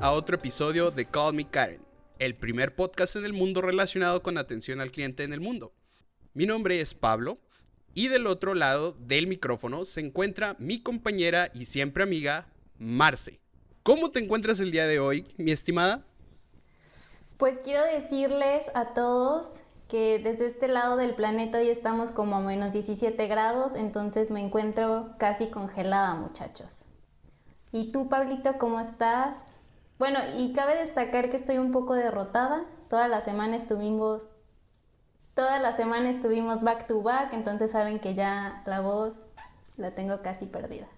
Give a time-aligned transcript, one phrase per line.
[0.00, 1.80] A otro episodio de Call Me Karen,
[2.18, 5.72] el primer podcast en el mundo relacionado con atención al cliente en el mundo.
[6.34, 7.38] Mi nombre es Pablo
[7.94, 13.40] y del otro lado del micrófono se encuentra mi compañera y siempre amiga, Marce.
[13.82, 16.04] ¿Cómo te encuentras el día de hoy, mi estimada?
[17.36, 22.40] Pues quiero decirles a todos que desde este lado del planeta hoy estamos como a
[22.40, 26.82] menos 17 grados, entonces me encuentro casi congelada, muchachos.
[27.70, 29.53] ¿Y tú, Pablito, cómo estás?
[29.98, 32.64] Bueno, y cabe destacar que estoy un poco derrotada.
[32.88, 34.28] Toda la semana estuvimos
[35.34, 39.22] toda la semana estuvimos back to back, entonces saben que ya la voz
[39.76, 40.88] la tengo casi perdida.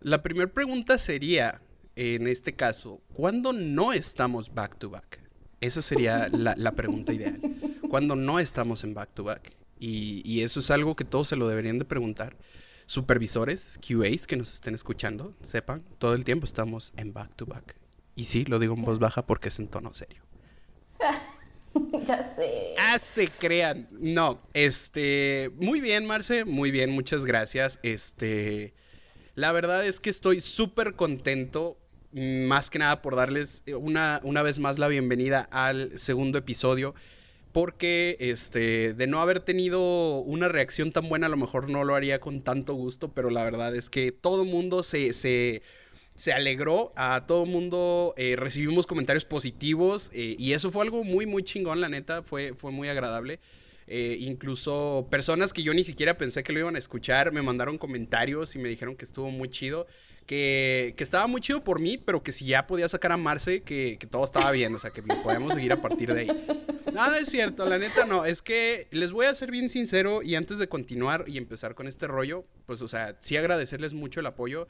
[0.00, 1.60] La primera pregunta sería,
[1.94, 5.20] en este caso, ¿cuándo no estamos back to back?
[5.60, 7.38] Esa sería la, pregunta ideal.
[7.90, 9.52] ¿Cuándo no estamos en back to back?
[9.78, 12.36] Y, y, eso es algo que todos se lo deberían de preguntar.
[12.86, 17.79] Supervisores, QAs que nos estén escuchando, sepan, todo el tiempo estamos en back to back.
[18.20, 20.22] Y sí, lo digo en voz baja porque es en tono serio.
[22.04, 22.74] ya sé.
[22.78, 23.88] Ah, se crean.
[23.92, 27.80] No, este, muy bien, Marce, muy bien, muchas gracias.
[27.82, 28.74] Este,
[29.36, 31.78] la verdad es que estoy súper contento,
[32.12, 36.94] más que nada por darles una, una vez más la bienvenida al segundo episodio.
[37.52, 41.94] Porque este, de no haber tenido una reacción tan buena, a lo mejor no lo
[41.94, 45.62] haría con tanto gusto, pero la verdad es que todo mundo se, se
[46.20, 51.24] se alegró, a todo mundo eh, recibimos comentarios positivos eh, y eso fue algo muy,
[51.24, 53.40] muy chingón, la neta, fue, fue muy agradable.
[53.86, 57.78] Eh, incluso personas que yo ni siquiera pensé que lo iban a escuchar me mandaron
[57.78, 59.86] comentarios y me dijeron que estuvo muy chido.
[60.26, 63.62] Que, que estaba muy chido por mí, pero que si ya podía sacar a Marce,
[63.62, 66.46] que, que todo estaba bien, o sea, que podemos seguir a partir de ahí.
[66.92, 70.22] No, no es cierto, la neta no, es que les voy a ser bien sincero
[70.22, 74.20] y antes de continuar y empezar con este rollo, pues, o sea, sí agradecerles mucho
[74.20, 74.68] el apoyo.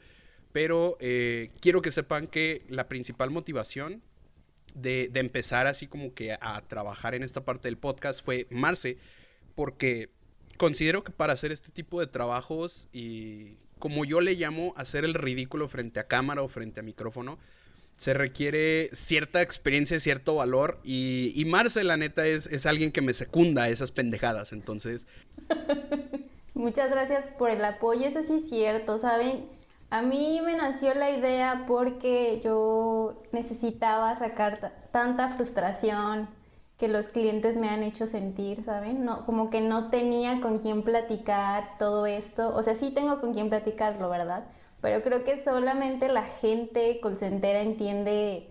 [0.51, 4.01] Pero eh, quiero que sepan que la principal motivación
[4.73, 8.97] de, empezar así como que a trabajar en esta parte del podcast fue Marce,
[9.55, 10.09] porque
[10.57, 15.13] considero que para hacer este tipo de trabajos y como yo le llamo hacer el
[15.13, 17.39] ridículo frente a cámara o frente a micrófono,
[17.97, 23.01] se requiere cierta experiencia, cierto valor y, y Marce la neta es, es alguien que
[23.01, 25.07] me secunda esas pendejadas, entonces...
[26.53, 29.45] Muchas gracias por el apoyo, eso sí es cierto, ¿saben?
[29.91, 36.29] A mí me nació la idea porque yo necesitaba sacar tanta frustración
[36.77, 39.03] que los clientes me han hecho sentir, ¿saben?
[39.03, 42.55] No, como que no tenía con quién platicar todo esto.
[42.55, 44.45] O sea, sí tengo con quién platicarlo, ¿verdad?
[44.79, 48.49] Pero creo que solamente la gente colcentera entiende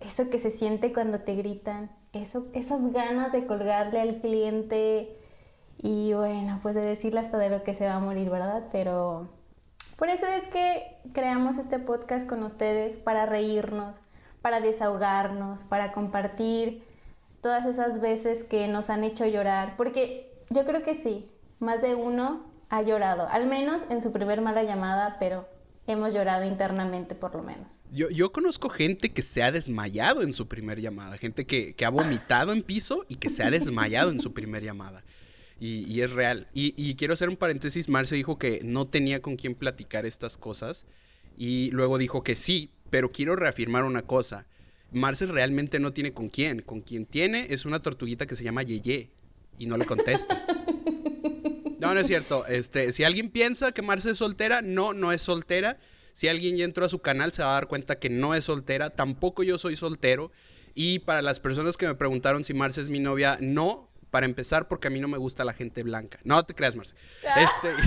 [0.00, 5.16] eso que se siente cuando te gritan, eso, esas ganas de colgarle al cliente
[5.80, 8.64] y bueno, pues de decirle hasta de lo que se va a morir, ¿verdad?
[8.72, 9.28] Pero
[9.96, 14.00] por eso es que creamos este podcast con ustedes para reírnos,
[14.42, 16.82] para desahogarnos, para compartir
[17.40, 21.94] todas esas veces que nos han hecho llorar, porque yo creo que sí, más de
[21.94, 25.46] uno ha llorado, al menos en su primer mala llamada, pero
[25.86, 27.68] hemos llorado internamente por lo menos.
[27.92, 31.84] Yo, yo conozco gente que se ha desmayado en su primer llamada, gente que, que
[31.84, 35.04] ha vomitado en piso y que se ha desmayado en su primer llamada.
[35.60, 36.48] Y, es real.
[36.52, 37.88] Y, quiero hacer un paréntesis.
[37.88, 40.84] Marce dijo que no tenía con quién platicar estas cosas.
[41.36, 44.46] Y luego dijo que sí, pero quiero reafirmar una cosa.
[44.92, 46.60] Marce realmente no tiene con quién.
[46.60, 49.10] Con quien tiene es una tortuguita que se llama Yeye.
[49.58, 50.44] Y no le contesta.
[51.84, 52.46] No, no es cierto.
[52.46, 55.76] Este, si alguien piensa que Marce es soltera, no, no es soltera.
[56.14, 58.44] Si alguien ya entró a su canal, se va a dar cuenta que no es
[58.44, 58.88] soltera.
[58.88, 60.32] Tampoco yo soy soltero.
[60.74, 64.68] Y para las personas que me preguntaron si Marce es mi novia, no, para empezar,
[64.68, 66.20] porque a mí no me gusta la gente blanca.
[66.22, 66.94] No te creas, Marce.
[67.26, 67.42] Ah.
[67.42, 67.74] Este.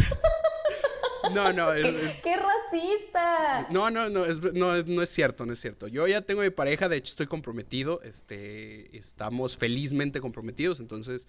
[1.34, 1.74] No, no.
[1.74, 3.68] ¿Qué, racista!
[3.70, 5.88] No, no, no es, no, es cierto, no es cierto.
[5.88, 8.02] Yo ya tengo mi pareja, de hecho estoy comprometido.
[8.02, 11.28] Este, estamos felizmente comprometidos, entonces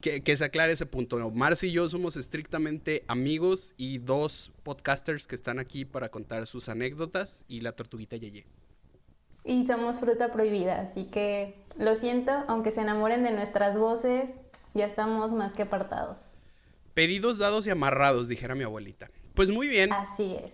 [0.00, 1.18] que, se aclare ese punto.
[1.20, 6.48] No, Marce y yo somos estrictamente amigos y dos podcasters que están aquí para contar
[6.48, 8.46] sus anécdotas y la tortuguita Yeye.
[9.44, 14.30] Y somos fruta prohibida, así que lo siento, aunque se enamoren de nuestras voces,
[14.74, 16.22] ya estamos más que apartados.
[16.94, 19.10] Pedidos dados y amarrados, dijera mi abuelita.
[19.34, 19.92] Pues muy bien.
[19.92, 20.52] Así es.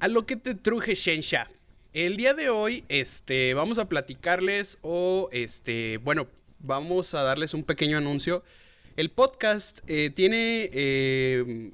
[0.00, 1.48] A lo que te truje Shensha.
[1.92, 6.26] El día de hoy, este, vamos a platicarles o, este, bueno,
[6.58, 8.42] vamos a darles un pequeño anuncio.
[8.96, 11.72] El podcast eh, tiene eh,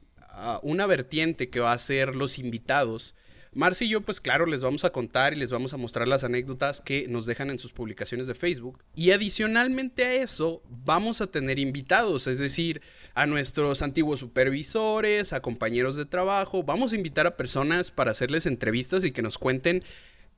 [0.63, 3.15] una vertiente que va a ser los invitados
[3.53, 6.23] Marci y yo, pues claro, les vamos a contar y les vamos a mostrar las
[6.23, 8.79] anécdotas que nos dejan en sus publicaciones de Facebook.
[8.95, 12.81] Y adicionalmente a eso, vamos a tener invitados, es decir,
[13.15, 16.63] a nuestros antiguos supervisores, a compañeros de trabajo.
[16.63, 19.83] Vamos a invitar a personas para hacerles entrevistas y que nos cuenten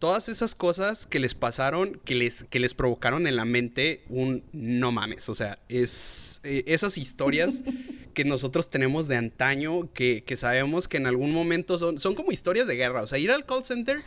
[0.02, 4.42] todas esas cosas que les pasaron, que les, que les provocaron en la mente un
[4.50, 5.28] no mames.
[5.28, 7.62] O sea, es eh, esas historias
[8.12, 12.66] que nosotros tenemos de antaño, que, sabemos que en algún momento son, son como historias
[12.66, 13.02] de guerra.
[13.02, 14.00] O sea, ir al call center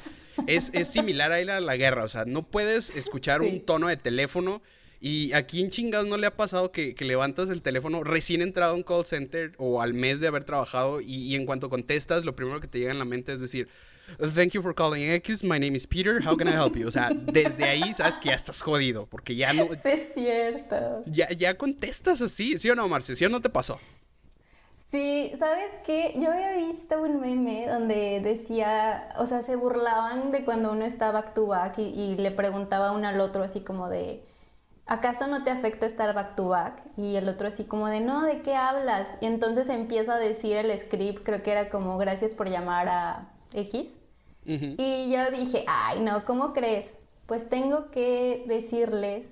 [0.47, 2.03] es, similar a ir a la guerra.
[2.03, 4.61] O sea, no puedes escuchar un tono de teléfono.
[4.99, 8.75] Y aquí en chingados no le ha pasado que, levantas el teléfono recién entrado a
[8.75, 12.35] un call center o al mes de haber trabajado y, y en cuanto contestas, lo
[12.35, 13.69] primero que te llega en la mente es decir,
[14.33, 15.43] Thank you for calling X.
[15.43, 16.21] My name is Peter.
[16.21, 16.87] How can I help you?
[16.87, 19.67] O sea, desde ahí sabes que ya estás jodido, porque ya no.
[19.67, 21.03] Sí, es cierto.
[21.05, 23.15] Ya, ya contestas así, ¿sí o no, Marce?
[23.15, 23.79] ¿Sí o no te pasó?
[24.91, 26.13] Sí, ¿sabes qué?
[26.15, 31.11] Yo había visto un meme donde decía, o sea, se burlaban de cuando uno está
[31.11, 34.23] back to back y, y le preguntaba uno al otro así como de,
[34.85, 36.83] ¿acaso no te afecta estar back to back?
[36.95, 39.09] Y el otro así como de, no, ¿de qué hablas?
[39.19, 43.34] Y entonces empieza a decir el script, creo que era como, gracias por llamar a
[43.55, 43.89] X.
[44.45, 46.85] Y yo dije, ay, no, ¿cómo crees?
[47.25, 49.25] Pues tengo que decirles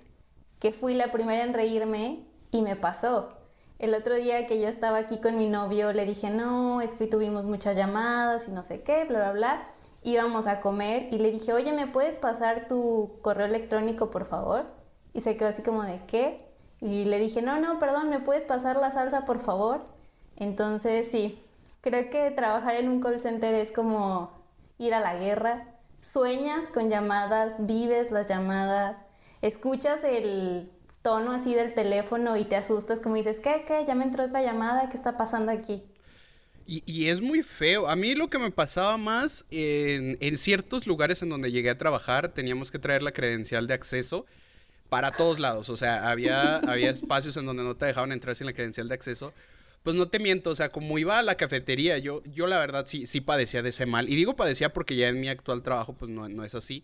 [0.59, 3.29] que fui la primera en reírme y me pasó.
[3.77, 7.05] El otro día que yo estaba aquí con mi novio, le dije, no, es que
[7.05, 9.67] tuvimos muchas llamadas y no sé qué, bla, bla, bla.
[10.03, 14.65] Íbamos a comer y le dije, oye, ¿me puedes pasar tu correo electrónico, por favor?
[15.13, 16.47] Y se quedó así como de, ¿qué?
[16.81, 19.81] Y le dije, no, no, perdón, ¿me puedes pasar la salsa, por favor?
[20.37, 21.43] Entonces, sí,
[21.83, 24.31] Creo que trabajar en un call center es como
[24.77, 25.67] ir a la guerra.
[26.01, 28.95] Sueñas con llamadas, vives las llamadas,
[29.41, 30.71] escuchas el
[31.01, 33.83] tono así del teléfono y te asustas como dices, ¿qué, qué?
[33.85, 35.83] Ya me entró otra llamada, ¿qué está pasando aquí?
[36.65, 37.89] Y, es muy feo.
[37.89, 41.77] A mí lo que me pasaba más, en, en, ciertos lugares en donde llegué a
[41.77, 44.25] trabajar, teníamos que traer la credencial de acceso
[44.87, 45.67] para todos lados.
[45.67, 48.93] O sea, había, había espacios en donde no te dejaban entrar sin la credencial de
[48.93, 49.33] acceso
[49.83, 52.85] pues no te miento, o sea, como iba a la cafetería, yo, yo la verdad
[52.87, 54.09] sí, sí padecía de ese mal.
[54.09, 56.83] Y digo padecía porque ya en mi actual trabajo, pues no, no es así.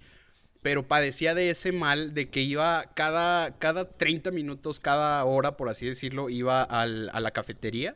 [0.61, 5.69] Pero padecía de ese mal de que iba cada, cada 30 minutos, cada hora, por
[5.69, 7.95] así decirlo, iba al, a la cafetería.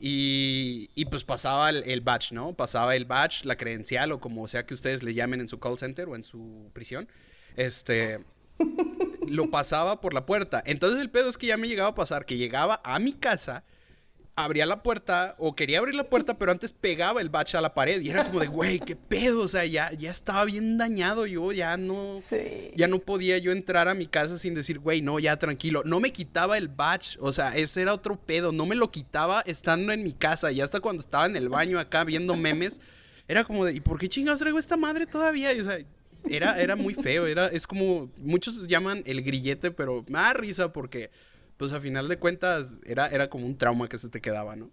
[0.00, 2.54] Y, y, pues pasaba el, badge, ¿no?
[2.54, 5.76] Pasaba el badge, la credencial o como sea que ustedes le llamen en su call
[5.76, 7.08] center o en su prisión.
[7.56, 8.20] Este,
[9.28, 10.62] lo pasaba por la puerta.
[10.64, 13.64] Entonces el pedo es que ya me llegaba a pasar que llegaba a mi casa
[14.44, 17.74] abría la puerta o quería abrir la puerta, pero antes pegaba el batch a la
[17.74, 21.26] pared y era como de, güey, qué pedo, o sea, ya, ya estaba bien dañado,
[21.26, 22.22] yo ya no,
[22.76, 25.98] ya no podía yo entrar a mi casa sin decir, güey, no, ya tranquilo, no
[25.98, 29.92] me quitaba el batch, o sea, ese era otro pedo, no me lo quitaba estando
[29.92, 32.80] en mi casa y hasta cuando estaba en el baño acá viendo memes,
[33.26, 35.50] era como de, ¿y por qué chingados traigo esta madre todavía?
[35.60, 35.80] o sea,
[36.30, 40.72] era, era muy feo, era, es como, muchos llaman el grillete, pero me da risa
[40.72, 41.10] porque
[41.58, 44.70] pues a final de cuentas era, era como un trauma que se te quedaba, ¿no?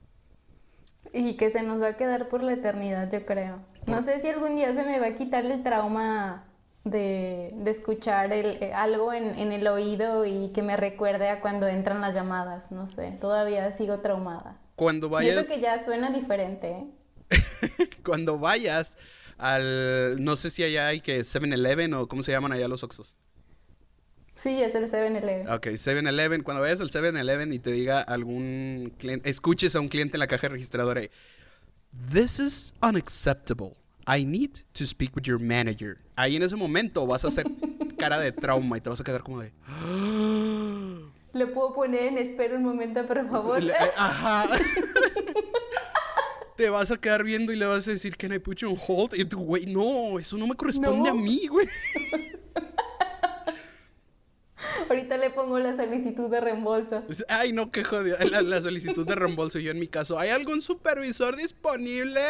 [1.12, 3.60] Y que se nos va a quedar por la eternidad, yo creo.
[3.88, 6.46] No sé si algún día se me va a quitar el trauma
[6.84, 12.02] de, escuchar el, eh, algo en, el oído y que me recuerde a cuando entran
[12.02, 14.60] las llamadas, no sé, todavía sigo traumada.
[14.76, 15.36] Cuando vayas...
[15.36, 17.90] Y eso que ya suena diferente, ¿eh?
[18.06, 18.98] cuando vayas
[19.38, 20.24] al...
[20.24, 23.18] No sé si allá hay que 7-Eleven o cómo se llaman allá los Oxos.
[24.36, 25.50] Sí, es el 7-Eleven.
[25.50, 26.44] Ok, 7-Eleven.
[26.44, 30.28] Cuando vayas al 7-Eleven y te diga algún cliente, escuches a un cliente en la
[30.28, 31.02] caja registradora,
[32.12, 33.78] This is unacceptable.
[34.06, 35.98] I need to speak with your manager.
[36.16, 37.46] Ahí en ese momento vas a hacer
[37.98, 39.52] cara de trauma y te vas a quedar como de.
[41.34, 43.64] Le puedo poner en espera un momento, por favor.
[43.64, 44.48] Eh, ajá.
[46.56, 48.78] te vas a quedar viendo y le vas a decir, Can I put you on
[48.88, 49.16] hold?
[49.16, 51.68] Y tú, güey, no, eso no me corresponde a mí, güey.
[54.90, 57.04] Ahorita le pongo la solicitud de reembolso.
[57.28, 58.18] Ay, no, qué jodido.
[58.44, 60.20] La, solicitud de reembolso, yo en mi caso.
[60.20, 62.22] ¿Hay algún supervisor disponible?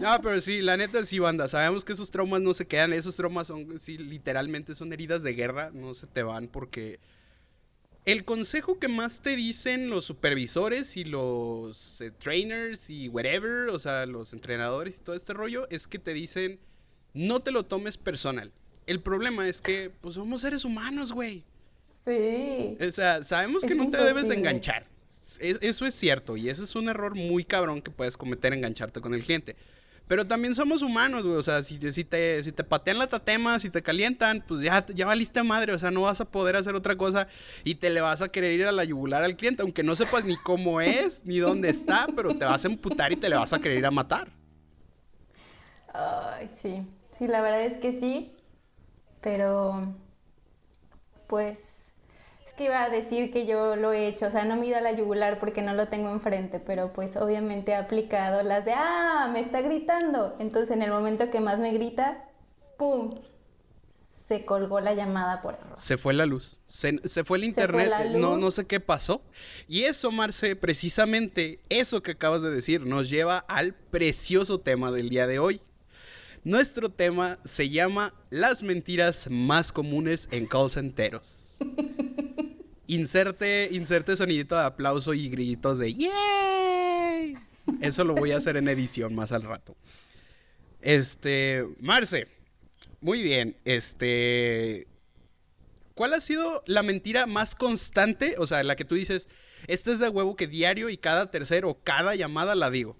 [0.00, 1.48] No, pero sí, la neta sí, banda.
[1.48, 2.92] Sabemos que esos traumas no se quedan.
[2.92, 5.70] Esos traumas son, sí, literalmente son heridas de guerra.
[5.72, 6.98] No se te van porque...
[8.04, 13.78] El consejo que más te dicen los supervisores y los eh, trainers y whatever, o
[13.78, 16.58] sea, los entrenadores y todo este rollo, es que te dicen,
[17.14, 18.50] no te lo tomes personal
[18.86, 21.44] el problema es que, pues somos seres humanos, güey.
[22.04, 22.76] Sí.
[22.80, 24.86] O sea, sabemos que no te debes de enganchar.
[25.38, 26.36] eso es cierto.
[26.36, 29.56] Y ese es un error muy cabrón que puedes cometer, engancharte con el cliente.
[30.08, 31.36] Pero también somos humanos, güey.
[31.36, 34.84] O sea, si, si, te, si te patean la tatema, si te calientan, pues ya,
[34.88, 35.72] ya valiste madre.
[35.72, 37.28] O sea, no vas a poder hacer otra cosa
[37.64, 40.24] y te le vas a querer ir a la yugular al cliente, aunque no sepas
[40.24, 43.52] ni cómo es, ni dónde está, pero te vas a emputar y te le vas
[43.52, 44.28] a querer ir a matar.
[45.94, 46.84] Ay, sí.
[47.10, 48.32] Sí, la verdad es que sí.
[49.22, 49.94] Pero,
[51.28, 51.58] pues,
[52.52, 54.76] es que iba a decir que yo lo he hecho, o sea, no me ido
[54.76, 58.74] a la yugular porque no lo tengo enfrente, pero pues obviamente he aplicado las de,
[58.74, 60.36] ah, me está gritando.
[60.38, 62.28] Entonces en el momento que más me grita,
[62.76, 63.14] ¡pum!
[64.26, 65.78] Se colgó la llamada por error.
[65.78, 69.22] Se fue la luz, se, fue el internet, No, no sé qué pasó.
[69.66, 75.08] Y eso, Marce, precisamente eso que acabas de decir, nos lleva al precioso tema del
[75.08, 75.62] día de hoy.
[76.44, 81.56] Nuestro tema se llama Las mentiras más comunes en call centeros.
[82.88, 87.38] inserte, inserte sonidito de aplauso y gritos de ¡Yay!
[87.80, 89.76] Eso lo voy a hacer en edición más al rato.
[90.80, 92.26] Este, Marce,
[93.00, 93.56] muy bien.
[93.64, 94.88] Este,
[95.94, 98.34] ¿cuál ha sido la mentira más constante?
[98.38, 99.28] O sea, la que tú dices,
[99.68, 102.96] esta es de huevo que diario y cada tercero o cada llamada la digo.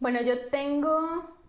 [0.00, 1.41] Bueno, yo tengo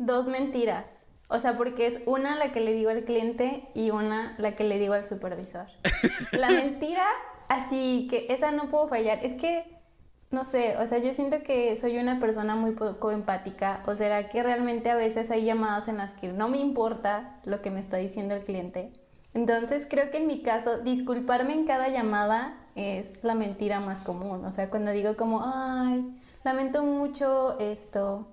[0.00, 0.86] dos mentiras.
[1.28, 4.64] O sea, porque es una la que le digo al cliente y una la que
[4.64, 5.66] le digo al supervisor.
[6.32, 7.04] La mentira,
[7.48, 9.24] así que esa no puedo fallar.
[9.24, 9.64] Es que,
[10.32, 13.80] no sé, o sea, yo siento que soy una persona muy poco empática.
[13.86, 17.62] O será que realmente a veces hay llamadas en las que no me importa lo
[17.62, 18.92] que me está diciendo el cliente.
[19.32, 24.44] Entonces creo que en mi caso, disculparme en cada llamada es la mentira más común.
[24.44, 28.26] O sea, cuando digo como, ay, lamento mucho esto,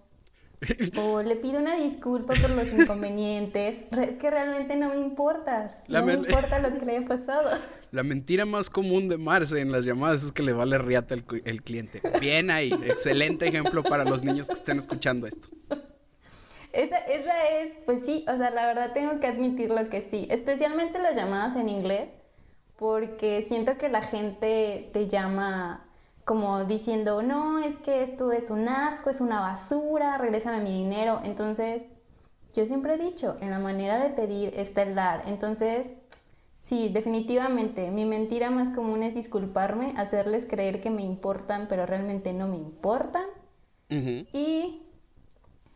[0.98, 3.80] o le pido una disculpa por los inconvenientes.
[3.92, 5.84] Es que realmente no me importa.
[5.88, 7.50] no me importa lo que le haya pasado.
[7.92, 11.24] La mentira más común de Marce en las llamadas es que le vale riata el,
[11.46, 12.02] el cliente.
[12.20, 12.74] Bien ahí.
[12.86, 15.48] Excelente ejemplo para los niños que estén escuchando esto.
[16.74, 20.28] Esa, esa es, pues sí, o sea, la verdad tengo que admitirlo que sí.
[20.30, 22.10] Especialmente las llamadas en inglés,
[22.76, 25.87] porque siento que la gente te llama
[26.28, 31.22] como diciendo, no, es que esto es un asco, es una basura, regrésame mi dinero.
[31.24, 31.84] Entonces,
[32.54, 35.24] yo siempre he dicho, en la manera de pedir está el dar.
[35.28, 35.96] Entonces,
[36.62, 42.34] sí, definitivamente, mi mentira más común es disculparme, hacerles creer que me importan, pero realmente
[42.34, 43.24] no me importan.
[43.90, 44.82] Y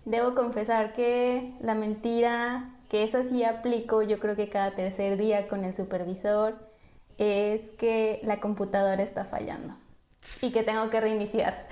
[0.04, 5.48] debo confesar que la mentira, que esa sí aplico, yo creo que cada tercer día
[5.48, 6.56] con el supervisor,
[7.18, 9.76] es que la computadora está fallando
[10.42, 11.68] y que tengo que reiniciar.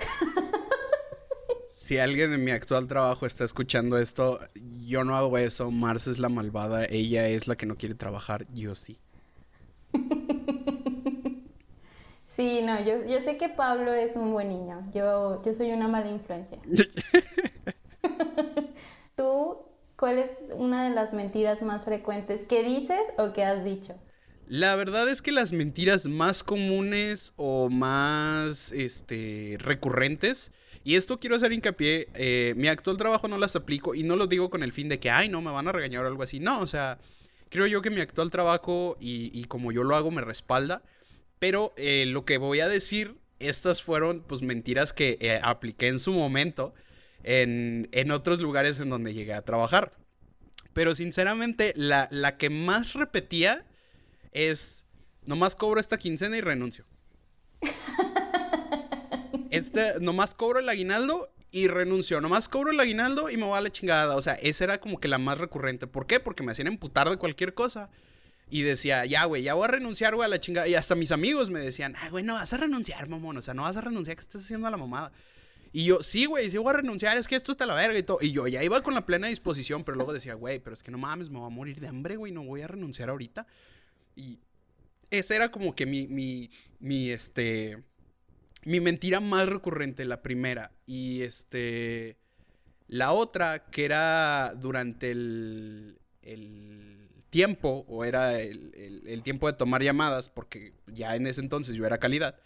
[1.68, 4.38] Si alguien en mi actual trabajo está escuchando esto,
[4.86, 5.70] yo no hago eso.
[5.70, 8.98] Mars es la malvada, ella es la que no quiere trabajar, yo sí.
[12.26, 14.88] Sí, no, yo, yo sé que Pablo es un buen niño.
[14.92, 16.58] Yo, yo soy una mala influencia.
[19.16, 19.58] ¿Tú
[19.96, 23.94] cuál es una de las mentiras más frecuentes que dices o que has dicho?
[24.50, 30.50] La verdad es que las mentiras más comunes o más este, recurrentes,
[30.82, 34.26] y esto quiero hacer hincapié, eh, mi actual trabajo no las aplico y no lo
[34.26, 36.40] digo con el fin de que, ay, no, me van a regañar o algo así.
[36.40, 36.98] No, o sea,
[37.48, 40.82] creo yo que mi actual trabajo y, como yo lo hago me respalda,
[41.38, 46.00] pero eh, lo que voy a decir, estas fueron pues mentiras que eh, apliqué en
[46.00, 46.74] su momento
[47.22, 49.92] en, en, otros lugares en donde llegué a trabajar.
[50.72, 53.64] Pero sinceramente, la, la que más repetía
[54.32, 54.84] es,
[55.24, 56.84] nomás cobro esta quincena y renuncio.
[59.50, 62.20] Este, nomás cobro el aguinaldo y renuncio.
[62.20, 64.14] Nomás cobro el aguinaldo y me voy a la chingada.
[64.14, 65.88] O sea, esa era como que la más recurrente.
[65.88, 66.20] ¿Por qué?
[66.20, 67.90] Porque me hacían emputar de cualquier cosa.
[68.48, 70.68] Y decía, ya, güey, ya voy a renunciar, güey, a la chingada.
[70.68, 73.36] Y hasta mis amigos me decían, ay, güey, no vas a renunciar, mamón.
[73.36, 75.12] O sea, no vas a renunciar, que estás haciendo a la mamada.
[75.72, 78.02] Y yo, sí, güey, sí voy a renunciar, es que esto está la verga y
[78.02, 78.18] todo.
[78.20, 80.90] Y yo ya iba con la plena disposición, pero luego decía, güey, pero es que
[80.90, 83.46] no mames, me voy a morir de hambre, güey, no voy a renunciar ahorita.
[84.20, 84.38] Y
[85.10, 86.06] esa era como que mi,
[86.78, 87.82] mi, este,
[88.64, 90.72] mi mentira más recurrente, la primera.
[90.86, 92.18] Y este,
[92.86, 98.72] la otra, que era durante el, el tiempo, o era el,
[99.06, 102.38] el, tiempo de tomar llamadas, porque ya en ese entonces yo era calidad,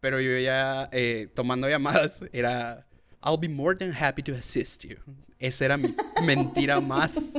[0.00, 2.86] pero yo ya eh, tomando llamadas era,
[3.24, 4.96] I'll be more than happy to assist you.
[5.38, 7.32] Esa era mi mentira más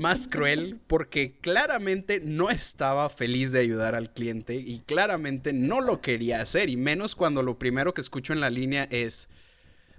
[0.00, 6.00] más cruel porque claramente no estaba feliz de ayudar al cliente y claramente no lo
[6.00, 9.28] quería hacer y menos cuando lo primero que escucho en la línea es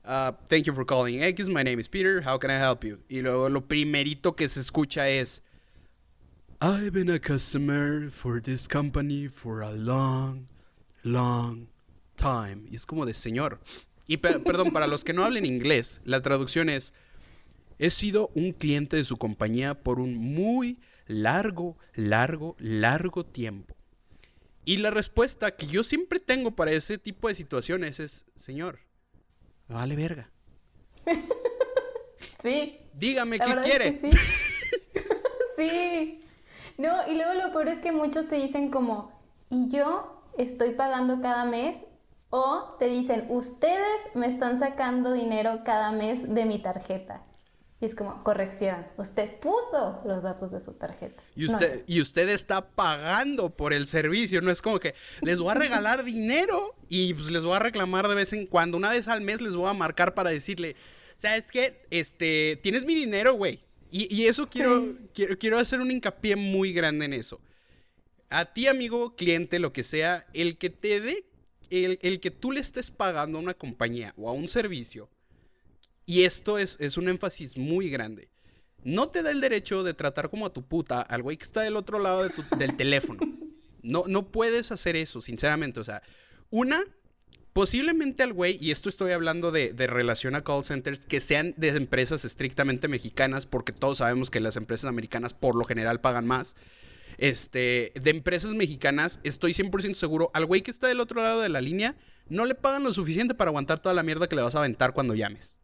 [0.03, 3.00] uh, Thank you for calling X, my name is Peter, how can I help you?
[3.08, 5.43] Y luego lo primerito que se escucha es
[6.60, 10.48] I've been a customer for this company for a long,
[11.03, 11.70] long
[12.17, 12.67] time.
[12.70, 13.60] Y es como de señor.
[14.05, 16.93] Y perdón, para los que no hablen inglés, la traducción es
[17.82, 23.74] He sido un cliente de su compañía por un muy largo, largo, largo tiempo.
[24.66, 28.78] Y la respuesta que yo siempre tengo para ese tipo de situaciones es, señor,
[29.68, 30.30] vale verga.
[32.44, 32.80] Sí.
[32.94, 34.00] Dígame qué quiere.
[34.00, 34.10] sí.
[35.58, 36.24] sí.
[36.78, 39.12] No, y luego lo peor es que muchos te dicen como,
[39.50, 41.78] y yo estoy pagando cada mes,
[42.32, 47.24] o te dicen, ustedes me están sacando dinero cada mes de mi tarjeta.
[47.82, 51.24] Y es como, corrección, usted puso los datos de su tarjeta.
[51.36, 55.50] Y usted, y usted está pagando por el servicio, no es como que les voy
[55.50, 58.78] a regalar dinero y pues les voy a reclamar de vez en cuando.
[58.78, 60.76] Una vez al mes les voy a marcar para decirle,
[61.18, 61.82] ¿sabes qué?
[61.90, 63.64] Este, tienes mi dinero, güey.
[63.94, 67.42] Y, eso quiero, quiero, quiero hacer un hincapié muy grande en eso.
[68.30, 71.26] A ti, amigo, cliente, lo que sea, el que te dé,
[71.70, 75.10] el, el que tú le estés pagando a una compañía o a un servicio,
[76.05, 78.29] y esto es, es un énfasis muy grande.
[78.84, 81.62] No te da el derecho de tratar como a tu puta al güey que está
[81.62, 82.27] del otro lado
[82.58, 83.20] del teléfono.
[83.84, 85.79] No, no puedes hacer eso, sinceramente.
[85.79, 86.01] O sea,
[86.50, 86.84] una,
[87.53, 91.53] posiblemente al güey, y esto estoy hablando de, de, relación a call centers, que sean
[91.58, 96.25] de empresas estrictamente mexicanas, porque todos sabemos que las empresas americanas por lo general pagan
[96.25, 96.55] más.
[97.17, 101.50] Este, de empresas mexicanas, estoy 100% seguro, al güey que está del otro lado de
[101.50, 101.96] la línea,
[102.29, 104.93] no le pagan lo suficiente para aguantar toda la mierda que le vas a aventar
[104.93, 105.58] cuando llames.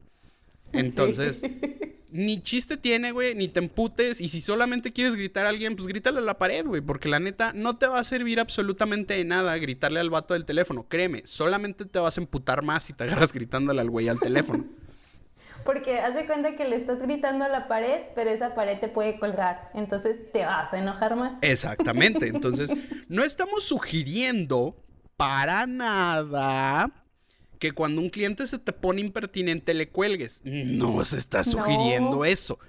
[0.73, 1.41] Entonces,
[2.11, 4.21] ni chiste tiene, güey, ni te emputes.
[4.21, 6.81] Y si solamente quieres gritar a alguien, pues grítale a la pared, güey.
[6.81, 10.45] Porque la neta, no te va a servir absolutamente de nada gritarle al vato del
[10.45, 10.87] teléfono.
[10.87, 14.65] Créeme, solamente te vas a emputar más si te agarras gritándole al güey al teléfono.
[15.65, 18.87] Porque haz de cuenta que le estás gritando a la pared, pero esa pared te
[18.87, 19.69] puede colgar.
[19.73, 21.33] Entonces te vas a enojar más.
[21.41, 22.27] Exactamente.
[22.33, 22.71] Entonces,
[23.09, 24.77] no estamos sugiriendo
[25.17, 27.06] para nada
[27.59, 30.41] que cuando un cliente se te pone impertinente le cuelgues.
[30.43, 32.59] No se está sugiriendo eso.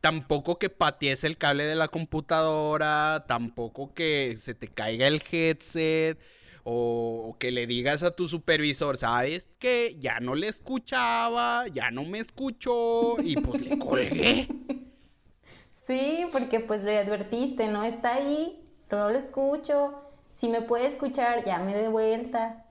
[0.00, 6.18] Tampoco que patees el cable de la computadora, tampoco que se te caiga el headset
[6.64, 12.04] o que le digas a tu supervisor, ¿sabes que Ya no le escuchaba, ya no
[12.04, 14.48] me escuchó y pues le colgué.
[15.86, 19.94] Sí, porque pues le advertiste, no está ahí, no lo escucho.
[20.34, 22.61] Si me puede escuchar, llame de vuelta.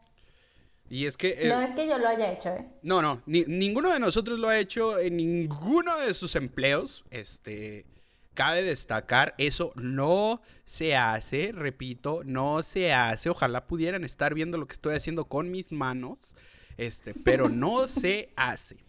[0.92, 1.46] Y es que...
[1.46, 2.68] no es que yo lo haya hecho, ¿eh?
[2.84, 7.06] No, no, ninguno de nosotros lo ha hecho en ninguno de sus empleos.
[7.12, 7.86] Este,
[8.34, 13.30] cabe destacar, eso no se hace, repito, no se hace.
[13.30, 16.36] Ojalá pudieran estar viendo lo que estoy haciendo con mis manos,
[16.76, 18.84] este, pero no se hace.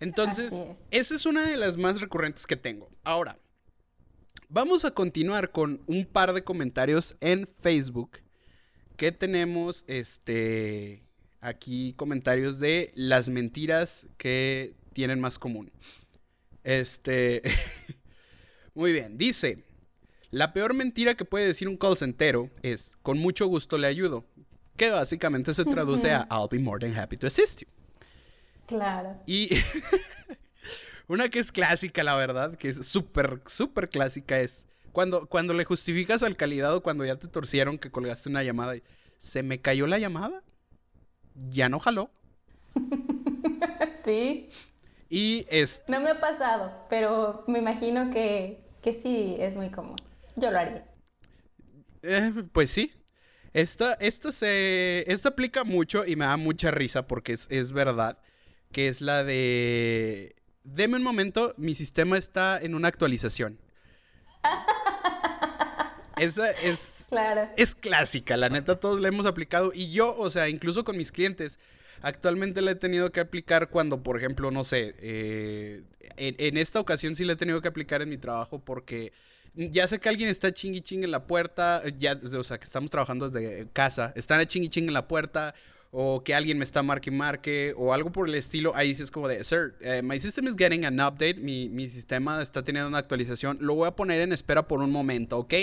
[0.00, 0.52] Entonces,
[0.90, 2.90] esa es una de las más recurrentes que tengo.
[3.04, 3.38] Ahora,
[4.50, 8.18] vamos a continuar con un par de comentarios en Facebook
[8.98, 11.05] que tenemos, este,
[11.40, 15.70] aquí comentarios de las mentiras que tienen más común.
[16.64, 17.42] Este.
[18.74, 19.64] Muy bien, dice.
[20.30, 21.96] La peor mentira que puede decir un call
[22.62, 24.24] es con mucho gusto le ayudo.
[24.76, 27.68] Que básicamente se traduce a I'll be more than happy to assist you.
[28.66, 29.22] Claro.
[29.24, 29.50] Y
[31.08, 35.64] una que es clásica, la verdad, que es súper, súper clásica es cuando, cuando le
[35.64, 38.82] justificas al calidad o cuando ya te torcieron que colgaste una llamada y
[39.18, 40.42] se me cayó la llamada
[41.50, 42.10] ya no jaló.
[44.04, 44.50] sí.
[45.08, 45.82] Y es...
[45.88, 49.96] No me ha pasado, pero me imagino que, que sí es muy común.
[50.36, 50.84] Yo lo haría.
[52.02, 52.92] Eh, pues sí.
[53.52, 58.18] Esta, esta, se, esta aplica mucho y me da mucha risa porque es, es verdad.
[58.72, 60.34] Que es la de...
[60.64, 63.60] Deme un momento, mi sistema está en una actualización.
[66.18, 67.48] Esa es Claro.
[67.56, 69.72] Es clásica, la neta, todos la hemos aplicado.
[69.74, 71.58] Y yo, o sea, incluso con mis clientes,
[72.02, 75.82] actualmente la he tenido que aplicar cuando, por ejemplo, no sé, eh,
[76.16, 79.12] en, esta ocasión sí la he tenido que aplicar en mi trabajo porque
[79.54, 82.90] ya sé que alguien está chingui ching en la puerta, ya, o sea, que estamos
[82.90, 85.54] trabajando desde casa, están a chingui ching en la puerta,
[85.92, 89.10] o que alguien me está marque marque, o algo por el estilo, ahí sí es
[89.10, 92.88] como de, sir, eh, my system is getting an update, mi, mi sistema está teniendo
[92.88, 95.54] una actualización, lo voy a poner en espera por un momento, ¿ok?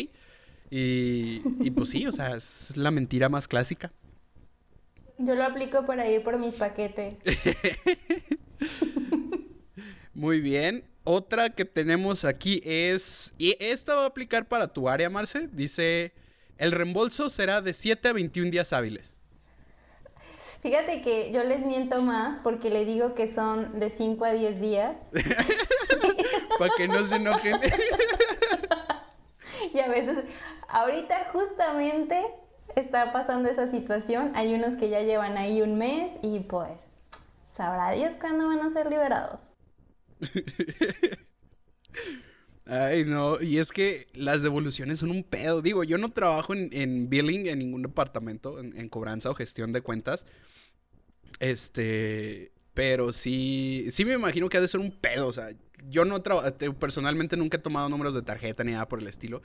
[0.76, 3.92] Y, pues sí, o sea, es la mentira más clásica.
[5.20, 7.18] Yo lo aplico para ir por mis paquetes.
[10.16, 10.84] Muy bien.
[11.04, 13.36] Otra que tenemos aquí es.
[13.38, 15.48] Y esta va a aplicar para tu área, Marce.
[15.52, 16.12] Dice:
[16.58, 19.22] el reembolso será de 7 a 21 días hábiles.
[20.64, 24.60] Fíjate que yo les miento más porque le digo que son de 5 a 10
[24.60, 24.98] días.
[26.58, 27.60] para que no se enojen.
[29.74, 30.26] y a veces,
[30.74, 32.22] ahorita justamente
[32.76, 34.32] está pasando esa situación.
[34.36, 36.84] Hay unos que ya llevan ahí un mes y pues
[37.56, 39.52] sabrá Dios cuándo van a ser liberados.
[42.66, 45.62] Ay, no, y es que las devoluciones son un pedo.
[45.62, 50.26] Digo, yo no trabajo en, billing en ningún departamento, en, cobranza o gestión de cuentas.
[51.40, 55.28] Este, Pero sí, sí me imagino que ha de ser un pedo.
[55.28, 55.50] O sea,
[55.90, 56.24] yo no
[56.80, 59.42] personalmente nunca he tomado números de tarjeta ni nada por el estilo.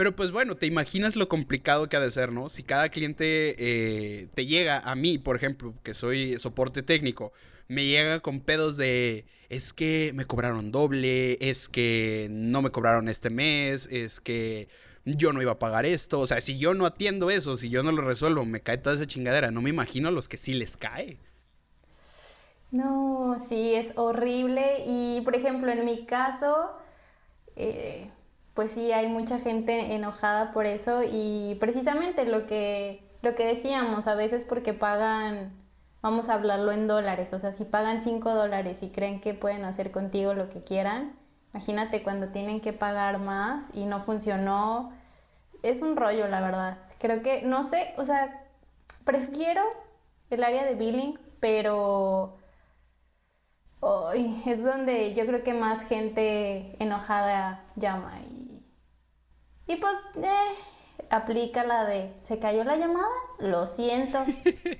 [0.00, 2.48] Pero pues bueno, te imaginas lo complicado que ha de ser, ¿no?
[2.48, 7.34] Si cada cliente eh, te llega a mí, por ejemplo, que soy soporte técnico,
[7.68, 13.10] me llega con pedos de, es que me cobraron doble, es que no me cobraron
[13.10, 14.68] este mes, es que
[15.04, 16.18] yo no iba a pagar esto.
[16.20, 18.96] O sea, si yo no atiendo eso, si yo no lo resuelvo, me cae toda
[18.96, 19.50] esa chingadera.
[19.50, 21.18] No me imagino a los que sí les cae.
[22.70, 24.82] No, sí, es horrible.
[24.86, 26.70] Y por ejemplo, en mi caso,
[27.54, 28.10] eh,
[28.60, 31.00] pues sí, hay mucha gente enojada por eso.
[31.02, 35.54] Y precisamente lo que, lo que decíamos, a veces porque pagan,
[36.02, 37.32] vamos a hablarlo en dólares.
[37.32, 41.16] O sea, si pagan 5 dólares y creen que pueden hacer contigo lo que quieran,
[41.54, 44.92] imagínate cuando tienen que pagar más y no funcionó.
[45.62, 46.76] Es un rollo, la verdad.
[46.98, 48.44] Creo que, no sé, o sea,
[49.06, 49.62] prefiero
[50.28, 52.36] el área de billing, pero
[53.82, 58.20] Hoy es donde yo creo que más gente enojada llama
[59.70, 64.24] y, pues eh, aplica la de se cayó la llamada, lo siento.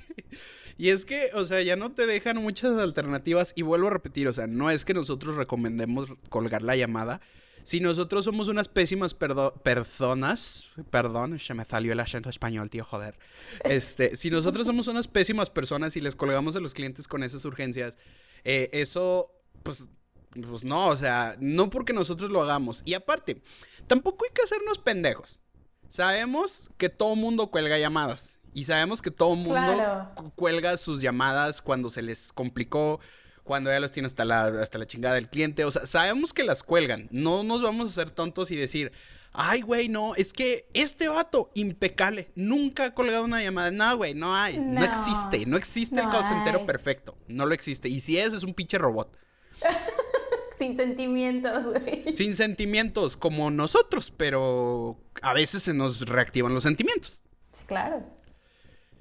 [0.79, 4.29] y es que, o sea, ya no te dejan muchas alternativas y vuelvo a repetir,
[4.29, 7.21] o sea, no es que nosotros recomendemos colgar la llamada.
[7.63, 13.19] Si nosotros somos unas pésimas personas, perdón, se me salió el acento español, tío, joder.
[13.65, 17.45] Este, si nosotros somos unas pésimas personas y les colgamos a los clientes con esas
[17.45, 17.99] urgencias,
[18.45, 19.31] eh, eso,
[19.63, 19.87] pues,
[20.33, 22.83] pues no, o sea, no porque nosotros lo hagamos.
[22.85, 23.43] Y aparte,
[23.87, 25.41] tampoco hay que hacernos pendejos.
[25.89, 28.39] Sabemos que todo mundo cuelga llamadas.
[28.53, 33.01] Y sabemos que todo mundo cuelga sus llamadas cuando se les complicó,
[33.45, 35.65] cuando ya los tiene hasta la, hasta la chingada del cliente.
[35.65, 37.09] O sea, sabemos que las cuelgan.
[37.11, 38.93] No nos vamos a hacer tontos y decir,
[39.33, 43.71] Ay, güey, no, es que este vato, impecable, nunca ha colgado una llamada.
[43.71, 47.89] No, güey, no hay, no, existe, no existe el call perfecto, no lo existe.
[47.89, 49.17] Y si es, es un pinche robot.
[50.61, 52.13] Sin sentimientos, güey.
[52.13, 57.23] Sin sentimientos, como nosotros, pero a veces se nos reactivan los sentimientos.
[57.53, 58.05] Sí, claro.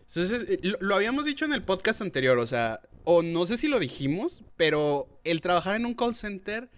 [0.08, 3.58] Entonces, eh, lo, lo, habíamos dicho en el podcast anterior, o sea, o no sé
[3.58, 6.70] si lo dijimos, pero el trabajar en un call center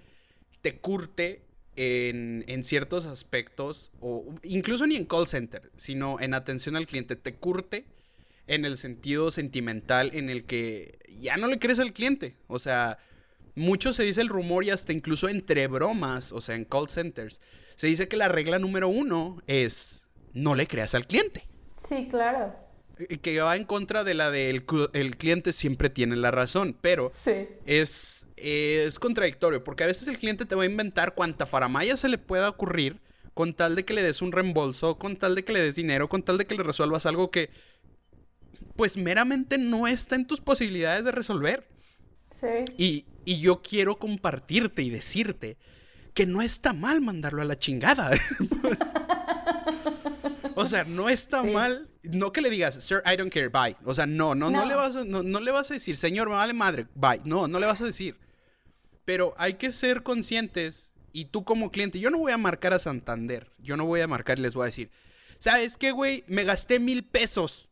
[0.61, 1.43] te curte
[1.75, 7.35] en, ciertos aspectos, o incluso ni en call center, sino en atención al cliente, te
[7.35, 7.85] curte
[8.47, 12.35] en el sentido sentimental en el que ya no le crees al cliente.
[12.47, 12.97] O sea,
[13.55, 17.41] mucho se dice el rumor y hasta incluso entre bromas, o sea, en call centers,
[17.75, 21.47] se dice que la regla número uno es no le creas al cliente.
[21.75, 22.55] Sí, claro.
[23.21, 27.11] Que va en contra de la del el cliente siempre tiene la razón, pero
[27.65, 32.09] es es contradictorio, porque a veces el cliente te va a inventar cuanta faramaya se
[32.09, 32.99] le pueda ocurrir
[33.33, 36.09] con tal de que le des un reembolso, con tal de que le des dinero,
[36.09, 37.49] con tal de que le resuelvas algo que
[38.75, 41.67] pues meramente no está en tus posibilidades de resolver.
[42.39, 42.65] Sí.
[42.77, 45.57] Y, y yo quiero compartirte y decirte
[46.13, 48.11] que no está mal mandarlo a la chingada.
[50.55, 53.75] o sea, no está mal, no que le digas, sir, I don't care, bye.
[53.85, 56.35] O sea, no, no, no, le vas no, no le vas a decir, señor, me
[56.35, 57.21] vale madre, bye.
[57.23, 58.17] No, no le vas a decir.
[59.05, 62.79] Pero hay que ser conscientes y tú como cliente, yo no voy a marcar a
[62.79, 64.91] Santander, yo no voy a marcar y les voy a decir,
[65.39, 66.23] ¿sabes qué, güey?
[66.27, 67.69] Me gasté mil pesos.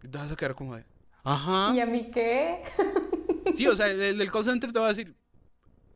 [0.00, 0.84] te vas a quedar como de,
[1.22, 1.72] ajá.
[1.74, 2.62] ¿Y a mí qué?
[3.54, 5.14] Sí, o sea, el del call center te va a decir,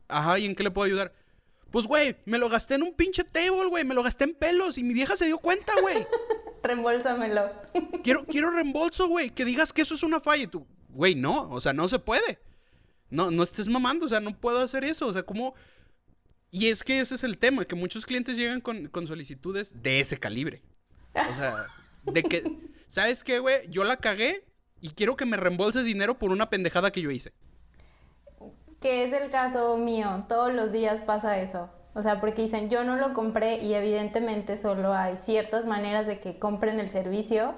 [0.07, 1.13] ajá, ¿y en qué le puedo ayudar?
[1.71, 4.77] Pues, güey, me lo gasté en un pinche table, güey, me lo gasté en pelos
[4.77, 6.05] y mi vieja se dio cuenta, güey.
[6.63, 7.51] Reembolsamelo.
[8.03, 11.49] quiero, quiero reembolso, güey, que digas que eso es una falla y tú, güey, no,
[11.49, 12.39] o sea, no se puede.
[13.09, 15.55] No, no estés mamando, o sea, no puedo hacer eso, o sea, como...
[16.49, 20.17] Y es que ese es el tema, que muchos clientes llegan con, solicitudes de ese
[20.17, 20.63] calibre.
[21.13, 21.65] O sea,
[22.03, 22.43] de que,
[22.87, 23.67] ¿sabes qué, güey?
[23.69, 24.46] Yo la cagué
[24.81, 27.31] y quiero que me reembolses dinero por una pendejada que yo hice.
[28.79, 31.69] Que es el caso mío, todos los días pasa eso.
[31.93, 36.19] O sea, porque dicen, yo no lo compré y evidentemente solo hay ciertas maneras de
[36.19, 37.55] que compren el servicio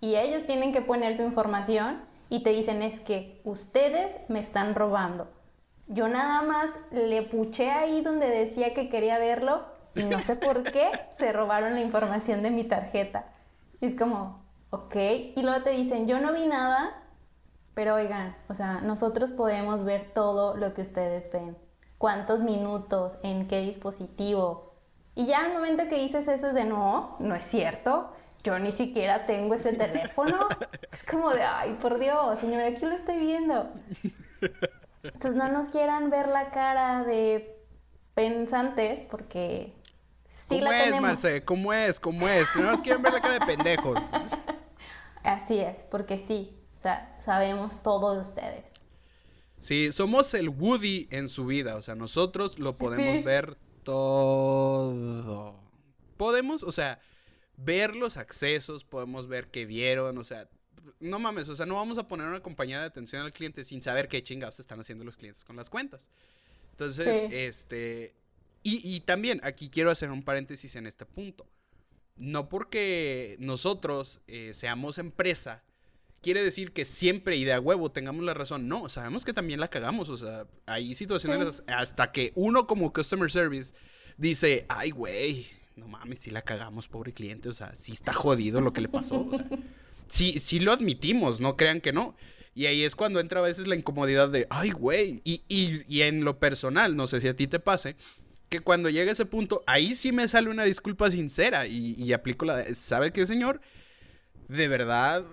[0.00, 4.74] y ellos tienen que poner su información y te dicen es que ustedes me están
[4.74, 5.28] robando.
[5.86, 10.62] Yo nada más le puché ahí donde decía que quería verlo y no sé por
[10.64, 13.26] qué se robaron la información de mi tarjeta.
[13.80, 14.39] Y es como,
[14.70, 14.96] ok.
[15.36, 17.02] Y luego te dicen, yo no vi nada,
[17.74, 21.56] pero oigan, o sea, nosotros podemos ver todo lo que ustedes ven.
[21.98, 24.74] Cuántos minutos, en qué dispositivo.
[25.14, 28.72] Y ya al momento que dices eso es de no, no es cierto yo ni
[28.72, 30.48] siquiera tengo ese teléfono.
[30.92, 33.70] es como de, ay, por Dios, señora, aquí lo estoy viendo.
[35.02, 37.56] Entonces no nos quieran ver la cara de
[38.14, 39.74] pensantes porque
[40.28, 41.44] sí ¿Cómo la es, Marce?
[41.44, 42.00] ¿Cómo es?
[42.00, 42.48] ¿Cómo es?
[42.50, 43.98] Que no nos quieren ver la cara de pendejos.
[45.22, 48.72] Así es, porque sí, sea, sabemos todo de ustedes.
[49.60, 55.60] Sí, somos el Woody en su vida, o sea, nosotros lo podemos ver todo.
[56.16, 56.98] Podemos, o sea,
[57.58, 60.48] ver los accesos, podemos ver qué vieron, o sea,
[60.98, 63.82] no mames, o sea, no vamos a poner una compañía de atención al cliente sin
[63.82, 66.10] saber qué chingados están haciendo los clientes con las cuentas.
[66.70, 68.14] Entonces, este,
[68.62, 71.46] y, también aquí quiero hacer un paréntesis en este punto.
[72.20, 75.64] No porque nosotros eh, seamos empresa,
[76.20, 78.68] quiere decir que siempre y de a huevo tengamos la razón.
[78.68, 80.08] No, sabemos que también la cagamos.
[80.08, 83.74] O sea, hay situaciones hasta que uno como customer service
[84.16, 87.48] dice, ay, güey, no mames, si la cagamos, pobre cliente.
[87.48, 89.26] O sea, sí está jodido lo que le pasó.
[89.26, 89.46] O sea,
[90.08, 92.14] sí, sí lo admitimos, no crean que no.
[92.54, 95.22] Y ahí es cuando entra a veces la incomodidad de, ay, güey.
[95.24, 97.96] Y, y, en lo personal, no sé si a ti te pase,
[98.50, 102.44] que cuando llega ese punto, ahí sí me sale una disculpa sincera y, y aplico
[102.44, 103.60] la, ¿sabe qué, señor?
[104.48, 105.24] De verdad,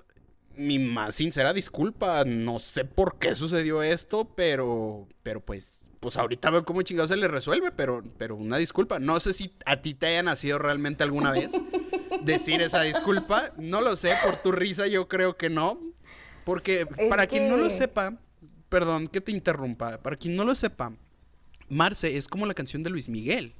[0.55, 2.23] mi más sincera disculpa.
[2.25, 7.17] No sé por qué sucedió esto, pero, pero pues, pues ahorita veo cómo chingado se
[7.17, 8.99] le resuelve, pero, pero una disculpa.
[8.99, 11.51] No sé si a ti te haya nacido realmente alguna vez
[12.23, 13.51] decir esa disculpa.
[13.57, 15.79] No lo sé, por tu risa yo creo que no.
[16.43, 18.13] Porque para quien no lo sepa,
[18.69, 20.93] perdón que te interrumpa, para quien no lo sepa,
[21.69, 23.53] Marce es como la canción de Luis Miguel.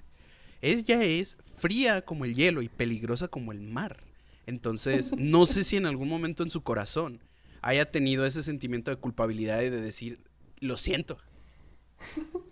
[0.62, 3.98] Ella es fría como el hielo y peligrosa como el mar.
[4.46, 7.22] Entonces, no sé si en algún momento en su corazón
[7.62, 10.20] haya tenido ese sentimiento de culpabilidad y de decir,
[10.60, 11.17] lo siento.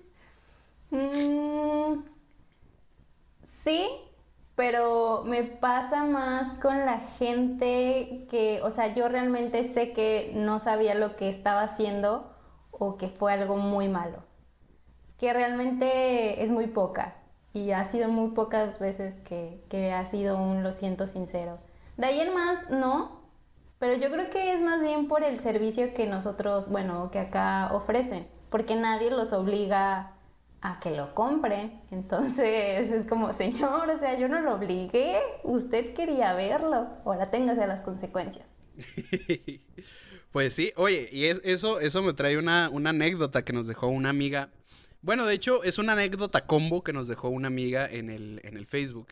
[0.91, 2.03] Mm,
[3.43, 3.89] sí,
[4.55, 10.59] pero me pasa más con la gente que, o sea, yo realmente sé que no
[10.59, 12.33] sabía lo que estaba haciendo
[12.71, 14.23] o que fue algo muy malo.
[15.25, 17.15] Que realmente es muy poca.
[17.51, 21.57] Y ha sido muy pocas veces que, ha sido un lo siento sincero.
[21.97, 23.21] De ahí en más, no,
[23.79, 27.73] pero yo creo que es más bien por el servicio que nosotros, bueno, que acá
[27.73, 30.11] ofrecen, porque nadie los obliga
[30.61, 31.81] a que lo compren.
[31.89, 37.65] Entonces es como, señor, o sea, yo no lo obligué, usted quería verlo, ahora téngase
[37.65, 38.45] las consecuencias.
[40.31, 44.11] pues sí, oye, y es, eso, eso me trae una anécdota que nos dejó una
[44.11, 44.51] amiga.
[45.05, 48.57] Bueno, de hecho, es una anécdota combo que nos dejó una amiga en el, en
[48.57, 49.09] el Facebook.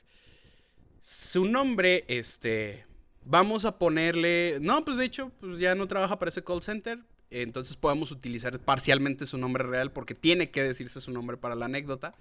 [1.03, 2.87] Su nombre, este,
[3.23, 6.97] vamos a ponerle, no, pues de hecho, pues ya no trabaja para ese call center,
[7.29, 11.65] entonces podemos utilizar parcialmente su nombre real porque tiene que decirse su nombre para la
[11.65, 12.15] anécdota.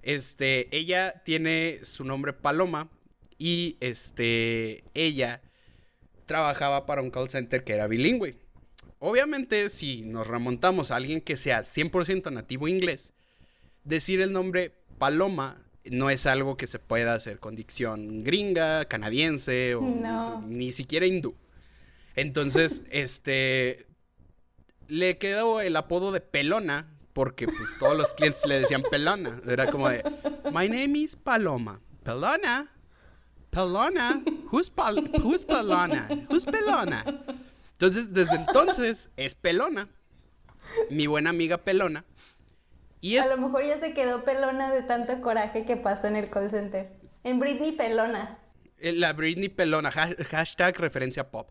[0.00, 2.88] Este, ella tiene su nombre Paloma
[3.36, 5.42] y este, ella
[6.24, 8.41] trabajaba para un call center que era bilingüe.
[9.04, 13.12] Obviamente, si nos remontamos a alguien que sea 100% nativo inglés,
[13.82, 15.60] decir el nombre Paloma
[15.90, 21.34] no es algo que se pueda hacer con dicción gringa, canadiense o ni siquiera hindú.
[22.14, 23.86] Entonces, este
[24.86, 29.40] le quedó el apodo de Pelona porque pues todos los clientes le decían Pelona.
[29.48, 30.04] Era como de
[30.52, 31.80] My name is Paloma.
[32.04, 32.70] Pelona.
[33.50, 34.22] Pelona.
[34.52, 34.70] Who's,
[35.24, 36.08] who's Pelona?
[36.30, 37.04] Who's Pelona?
[37.82, 39.88] Entonces, desde entonces es Pelona.
[40.88, 42.04] Mi buena amiga Pelona
[43.18, 46.50] a lo mejor ya se quedó pelona de tanto coraje que pasó en el call
[46.50, 46.88] center.
[47.24, 48.38] En Britney Pelona.
[48.78, 51.50] Eh, la Britney Pelona, hashtag referencia pop.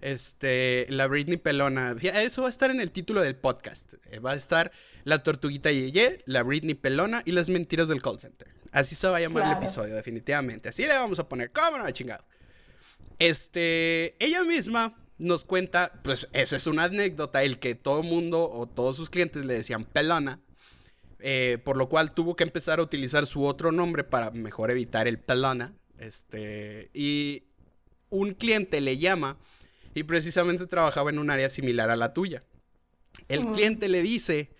[0.00, 1.96] Este, la Britney Pelona.
[2.00, 3.94] Eso va a estar en el título del podcast.
[4.10, 4.72] Eh, va a estar
[5.04, 8.48] la tortuguita Yeye, la Britney Pelona y las mentiras del call center.
[8.72, 10.68] Así se va a llamar el episodio, definitivamente.
[10.68, 11.50] Así le vamos a poner.
[11.50, 12.24] ¿Cómo no, chingado?
[13.18, 18.66] Este, ella misma nos cuenta, pues esa es una anécdota, el que todo mundo o
[18.66, 20.40] todos sus clientes le decían pelona
[21.22, 25.06] eh, por lo cual tuvo que empezar a utilizar su otro nombre para mejor evitar
[25.06, 25.74] el pelona.
[25.98, 27.44] Este, y
[28.08, 29.38] un cliente le llama
[29.94, 32.42] y precisamente trabajaba en un área similar a la tuya.
[33.28, 34.50] El cliente le dice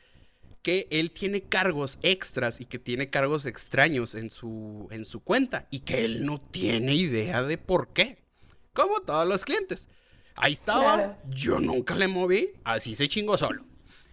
[0.62, 5.66] que él tiene cargos extras y que tiene cargos extraños en su, en su cuenta
[5.70, 8.18] y que él no tiene idea de por qué.
[8.74, 9.88] Como todos los clientes.
[10.40, 13.64] Ahí estaba, yo nunca le moví, así se chingó solo.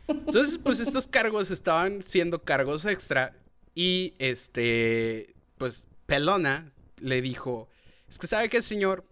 [0.08, 3.34] Entonces, pues estos cargos estaban siendo cargos extra
[3.74, 7.70] y este, pues Pelona le dijo,
[8.10, 9.06] es que sabe que señor,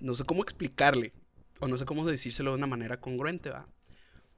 [0.00, 1.12] no sé cómo explicarle
[1.60, 3.66] o no sé cómo decírselo de una manera congruente, ¿va?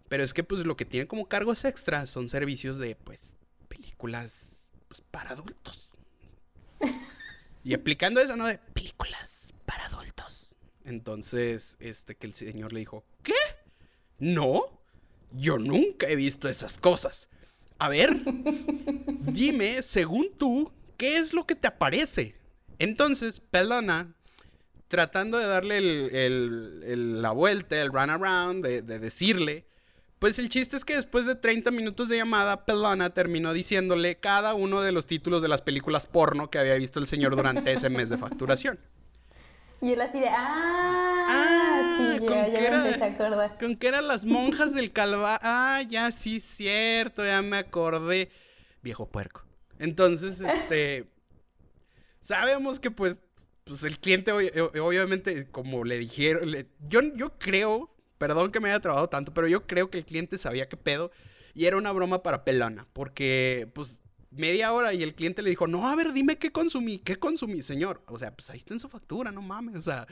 [0.08, 3.34] Pero es que pues lo que tiene como cargos extra son servicios de pues
[3.68, 5.90] películas pues, para adultos.
[7.64, 8.46] y aplicando eso, ¿no?
[8.46, 10.43] De películas para adultos.
[10.84, 13.32] Entonces, este que el señor le dijo, ¿qué?
[14.18, 14.80] ¿No?
[15.32, 17.28] Yo nunca he visto esas cosas.
[17.78, 18.10] A ver,
[19.32, 22.36] dime, según tú, ¿qué es lo que te aparece?
[22.78, 24.14] Entonces, Pelona
[24.88, 25.80] tratando de darle
[26.96, 29.66] la vuelta, el run around, de, de decirle
[30.24, 34.54] pues el chiste es que después de 30 minutos de llamada, Pelona terminó diciéndole cada
[34.54, 37.90] uno de los títulos de las películas porno que había visto el señor durante ese
[37.90, 38.78] mes de facturación.
[39.80, 43.58] Y él así de, ah, ah sí, ya, ya me empecé a acordar.
[43.58, 45.38] Con que eran las monjas del Calva.
[45.42, 48.30] Ah, ya sí, cierto, ya me acordé.
[48.82, 49.44] Viejo puerco.
[49.78, 51.06] Entonces, este,
[52.20, 53.20] sabemos que pues,
[53.64, 56.54] pues el cliente obviamente, como le dijeron,
[56.88, 60.38] yo, yo creo Perdón que me haya trabajado tanto, pero yo creo que el cliente
[60.38, 61.10] sabía qué pedo
[61.52, 64.00] y era una broma para pelona, porque pues
[64.36, 67.62] media hora y el cliente le dijo, no, a ver, dime qué consumí, qué consumí,
[67.62, 68.02] señor.
[68.06, 70.06] O sea, pues ahí está en su factura, no mames, o sea,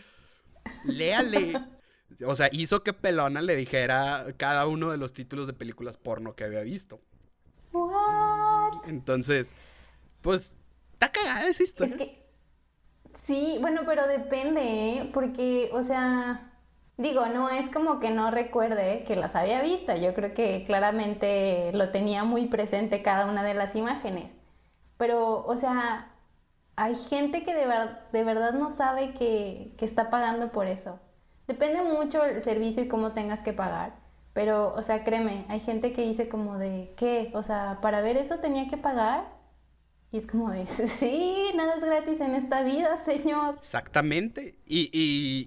[0.84, 1.54] léale.
[2.26, 6.34] O sea, hizo que Pelona le dijera cada uno de los títulos de películas porno
[6.34, 7.00] que había visto.
[7.72, 8.86] What?
[8.86, 9.54] Entonces,
[10.20, 10.52] pues,
[10.92, 11.94] está cagada esa historia.
[11.94, 12.22] Es que,
[13.22, 15.10] sí, bueno, pero depende, ¿eh?
[15.14, 16.51] Porque, o sea,
[16.98, 21.72] Digo, no es como que no recuerde que las había visto, yo creo que claramente
[21.72, 24.30] lo tenía muy presente cada una de las imágenes.
[24.98, 26.12] Pero, o sea,
[26.76, 31.00] hay gente que de, verdad no sabe que, que, está pagando por eso.
[31.46, 33.94] Depende mucho el servicio y cómo tengas que pagar.
[34.32, 37.30] Pero, o sea, créeme, hay gente que dice como de, ¿qué?
[37.34, 39.41] O sea, para ver eso tenía que pagar.
[40.12, 43.56] Y es como de, sí, nada es gratis en esta vida, señor.
[43.58, 44.58] Exactamente.
[44.66, 44.90] Y,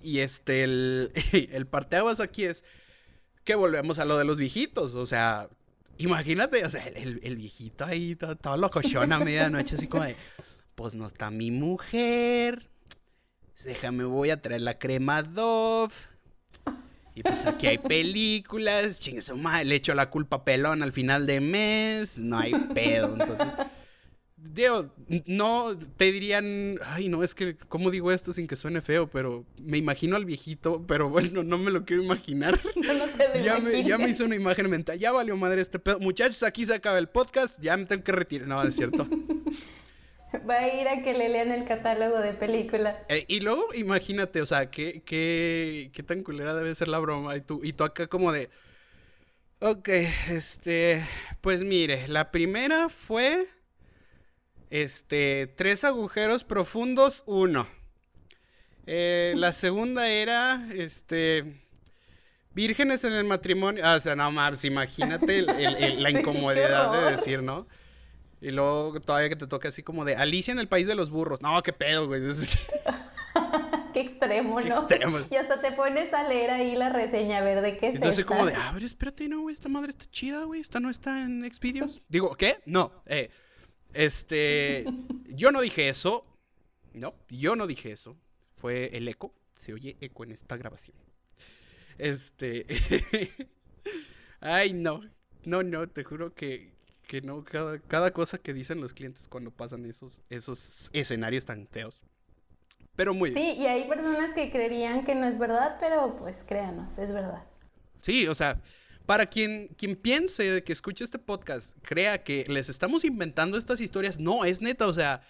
[0.04, 1.12] y, este, el,
[1.52, 2.64] el parteaguas aquí es
[3.44, 4.96] que volvemos a lo de los viejitos.
[4.96, 5.50] O sea,
[6.00, 10.16] imagínate, o sea, el, el viejito ahí, todo, todo locochón a medianoche, así como de,
[10.74, 12.68] pues no está mi mujer.
[13.64, 15.94] Déjame, voy a traer la crema Dove.
[17.14, 21.26] Y pues aquí hay películas, chingue su madre, le echo la culpa pelón al final
[21.26, 23.14] de mes, no hay pedo.
[23.14, 23.48] Entonces,
[24.54, 24.92] Diego,
[25.26, 29.08] no te dirían, ay, no, es que, ¿cómo digo esto sin que suene feo?
[29.08, 32.60] Pero me imagino al viejito, pero bueno, no me lo quiero imaginar.
[32.76, 36.00] No, te ya, me, ya me hizo una imagen mental, ya valió madre este pedo.
[36.00, 38.48] Muchachos, aquí se acaba el podcast, ya me tengo que retirar.
[38.48, 39.08] No, es cierto.
[40.50, 42.98] Va a ir a que le lean el catálogo de películas.
[43.10, 47.36] Eh, y luego, imagínate, o sea, ¿qué, qué, qué tan culera debe ser la broma.
[47.36, 48.50] Y tú, y tú acá como de...
[49.60, 49.90] Ok,
[50.30, 51.06] este...
[51.42, 53.48] Pues mire, la primera fue...
[54.70, 57.68] Este, tres agujeros profundos, uno.
[58.88, 61.66] Eh, la segunda era, este,
[62.54, 63.84] vírgenes en el matrimonio.
[63.86, 67.68] Ah, o sea, no más, imagínate la incomodidad de decir, ¿no?
[68.42, 71.10] Y luego todavía que te toque así como de Alicia en el país de los
[71.10, 71.42] burros.
[71.42, 72.22] No, qué pedo, güey.
[73.94, 74.80] qué extremo, ¿no?
[74.80, 75.18] Extremo.
[75.32, 78.26] Y hasta te pones a leer ahí la reseña a ver de qué es Entonces
[78.26, 80.62] como de, a ver, espérate, no, güey, esta madre está chida, güey.
[80.62, 82.02] Esta no está en Xvideos.
[82.10, 82.60] Digo, ¿qué?
[82.66, 83.32] No, eh,
[83.96, 84.86] este,
[85.30, 86.26] yo no dije eso.
[86.94, 88.18] No, yo no dije eso.
[88.56, 89.34] Fue el eco.
[89.56, 90.96] Se oye eco en esta grabación.
[91.98, 92.66] Este.
[94.42, 95.02] Ay, no.
[95.46, 96.74] No, no, te juro que,
[97.08, 97.44] que no.
[97.44, 102.04] Cada, cada, cosa que dicen los clientes cuando pasan esos, esos escenarios tan feos.
[102.96, 106.98] Pero muy Sí, y hay personas que creerían que no es verdad, pero pues créanos,
[106.98, 107.44] es verdad.
[108.02, 108.62] Sí, o sea,
[109.06, 114.20] para quien, quien piense que escuche este podcast, crea que les estamos inventando estas historias,
[114.20, 115.22] no, es neta, o sea,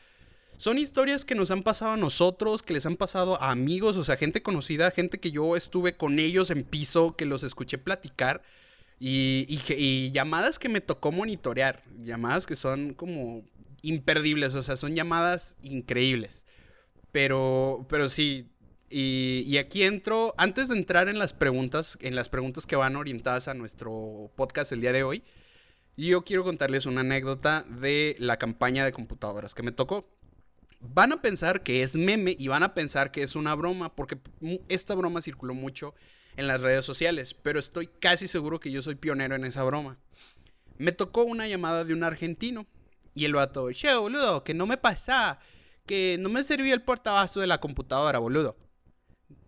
[0.57, 4.03] son historias que nos han pasado a nosotros, que les han pasado a amigos, o
[4.03, 8.41] sea, gente conocida, gente que yo estuve con ellos en piso, que los escuché platicar.
[8.97, 13.43] Y, y, llamadas que me tocó monitorear, llamadas que son como
[13.81, 16.45] imperdibles, o sea, son llamadas increíbles.
[17.11, 18.47] Pero, pero sí,
[18.89, 23.47] y, aquí entro, antes de entrar en las preguntas, en las preguntas que van orientadas
[23.47, 25.23] a nuestro podcast el día de hoy,
[25.97, 30.07] yo quiero contarles una anécdota de la campaña de computadoras que me tocó.
[30.81, 34.19] Van a pensar que es meme y van a pensar que es una broma, porque
[34.67, 35.95] esta broma circuló mucho
[36.37, 39.97] en las redes sociales, pero estoy casi seguro que yo soy pionero en esa broma.
[40.77, 42.67] Me tocó una llamada de un argentino
[43.15, 45.39] y el vato, che, boludo, que no me pasa,
[45.87, 48.57] que no me servía el portabazo de la computadora, boludo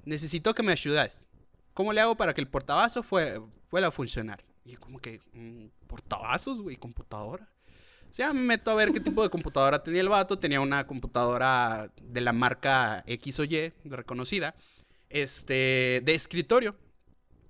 [0.07, 1.27] necesito que me ayudes.
[1.73, 4.43] ¿Cómo le hago para que el portabazo fue, fuera a funcionar?
[4.65, 7.47] Y como que, mm, portavasos, güey, computadora.
[8.09, 10.39] O sea, me meto a ver qué tipo de computadora tenía el vato.
[10.39, 14.55] Tenía una computadora de la marca X o Y, reconocida,
[15.09, 16.75] este, de escritorio.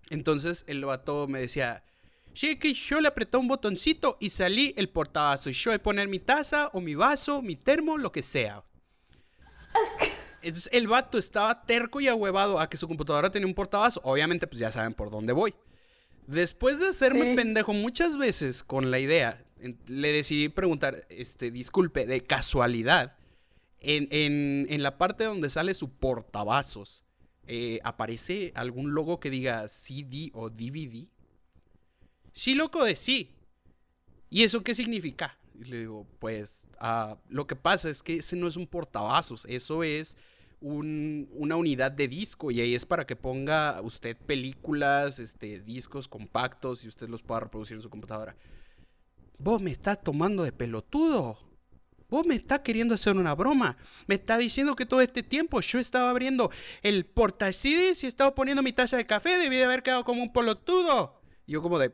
[0.09, 1.83] Entonces el vato me decía,
[2.33, 5.49] sí, que yo le apreté un botoncito y salí el portavazo.
[5.49, 8.63] Y yo voy a poner mi taza o mi vaso, mi termo, lo que sea.
[10.47, 13.99] Entonces el vato estaba terco y ahuevado a que su computadora tenía un portabazo.
[14.05, 15.53] Obviamente, pues ya saben por dónde voy.
[16.25, 19.43] Después de hacerme pendejo muchas veces con la idea,
[19.87, 23.17] le decidí preguntar, este, disculpe, de casualidad,
[23.81, 27.03] en, la parte donde sale su portavasos,
[27.45, 31.07] eh, ¿aparece algún logo que diga CD o DVD?
[32.31, 33.35] Sí, loco, de sí.
[34.29, 35.37] ¿Y eso qué significa?
[35.59, 39.45] Y le digo, pues ah, lo que pasa es que ese no es un portavasos,
[39.49, 40.15] eso es
[40.59, 46.83] una unidad de disco y ahí es para que ponga usted películas, este, discos compactos
[46.83, 48.35] y usted los pueda reproducir en su computadora.
[49.37, 51.37] Vos me estás tomando de pelotudo.
[52.09, 53.75] Vos me estás queriendo hacer una broma.
[54.07, 56.49] Me está diciendo que todo este tiempo yo estaba abriendo
[56.81, 59.37] el portacidis y estaba poniendo mi taza de café.
[59.37, 61.21] Debí de haber quedado como un pelotudo.
[61.45, 61.93] Y yo como de...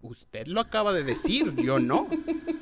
[0.00, 2.08] Usted lo acaba de decir, yo no.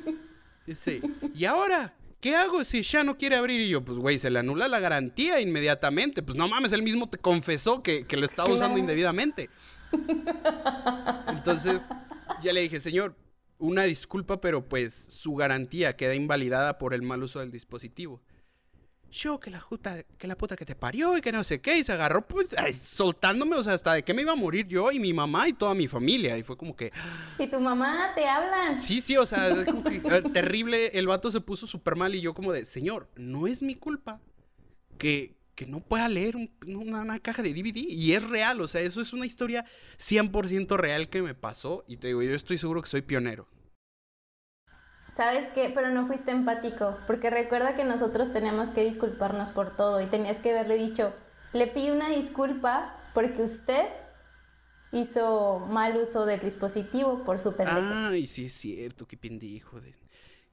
[0.65, 1.01] Dice,
[1.33, 1.93] ¿y ahora?
[2.19, 3.61] ¿Qué hago si ya no quiere abrir?
[3.61, 6.23] Y yo, pues, güey, se le anula la garantía inmediatamente.
[6.23, 9.49] Pues no mames, él mismo te confesó que, lo estaba usando indebidamente.
[11.27, 11.87] Entonces,
[12.41, 13.15] ya le dije, señor,
[13.59, 18.21] una disculpa, pero pues su garantía queda invalidada por el mal uso del dispositivo
[19.11, 21.77] yo que la puta, que la puta que te parió y que no sé qué,
[21.77, 22.47] y se agarró pues,
[22.83, 25.53] soltándome, o sea, hasta de que me iba a morir yo y mi mamá y
[25.53, 26.91] toda mi familia, y fue como que...
[27.39, 28.79] ¿Y tu mamá te hablan?
[28.79, 32.51] Sí, sí, o sea, eh, terrible, el vato se puso súper mal y yo como
[32.51, 34.19] de, señor, no es mi culpa
[34.97, 38.81] que, que no pueda leer una, una, caja de DVD, y es real, o sea,
[38.81, 39.65] eso es una historia
[39.99, 43.47] 100% real que me pasó, y te digo, yo estoy seguro que soy pionero.
[45.17, 45.71] ¿Sabes qué?
[45.73, 50.37] Pero no fuiste empático, porque recuerda que nosotros teníamos que disculparnos por todo y tenías
[50.37, 51.11] que haberle dicho,
[51.53, 53.87] le pido una disculpa porque usted
[54.91, 57.79] hizo mal uso del dispositivo por su pendejo.
[57.81, 59.81] Ay, sí es cierto, qué pendejo.
[59.81, 59.95] De...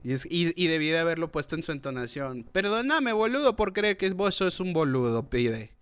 [0.02, 2.44] Y, y, debí de haberlo puesto en su entonación.
[2.44, 5.73] Perdóname, boludo, por creer que vos sos un boludo, pide.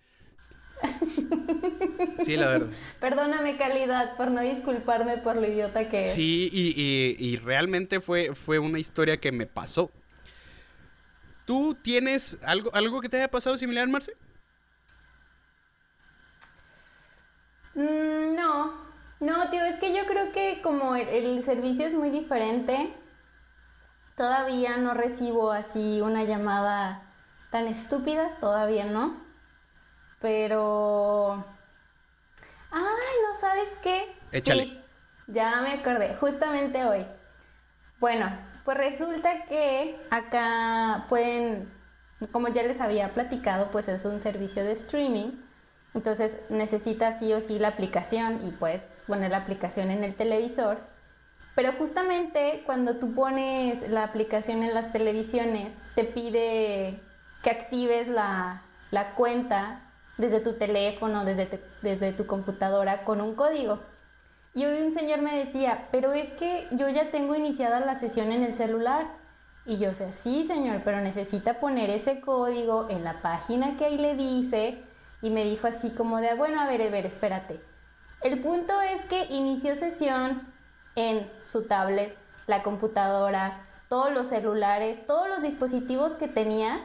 [2.25, 2.69] Sí, la verdad.
[3.01, 6.13] Perdóname, calidad, por no disculparme por lo idiota que es.
[6.15, 9.91] Sí, y, realmente fue, fue una historia que me pasó.
[11.45, 14.13] ¿Tú tienes algo, algo que te haya pasado similar, Marce?
[17.75, 18.73] Mm, no,
[19.21, 22.93] no, tío, es que yo creo que como el, servicio es muy diferente,
[24.17, 27.03] todavía no recibo así una llamada
[27.51, 29.23] tan estúpida, todavía no.
[30.21, 31.45] Pero
[32.73, 34.17] Ay, ¿no sabes qué?
[34.33, 34.65] Échale.
[34.65, 34.81] Sí,
[35.29, 37.07] ya me acordé, justamente hoy.
[38.01, 38.31] Bueno,
[38.65, 41.71] pues resulta que acá pueden,
[42.33, 45.33] como ya les había platicado, pues es un servicio de streaming.
[45.95, 50.81] Entonces necesitas sí o sí la aplicación y puedes poner la aplicación en el televisor.
[51.55, 56.99] Pero justamente cuando tú pones la aplicación en las televisiones, te pide
[57.43, 59.81] que actives la, la cuenta
[60.17, 63.81] desde tu teléfono, desde, desde tu computadora con un código.
[64.55, 68.33] Y hoy un señor me decía, pero es que yo ya tengo iniciada la sesión
[68.33, 69.07] en el celular.
[69.65, 73.99] Y yo sé, sí señor, pero necesita poner ese código en la página que ahí
[73.99, 74.83] le dice.
[75.23, 77.61] Y me dijo así como de, bueno, a ver, a ver, espérate.
[78.23, 80.43] El punto es que inició sesión
[80.97, 82.17] en su tablet,
[82.47, 86.81] la computadora, todos los celulares, todos los dispositivos que tenía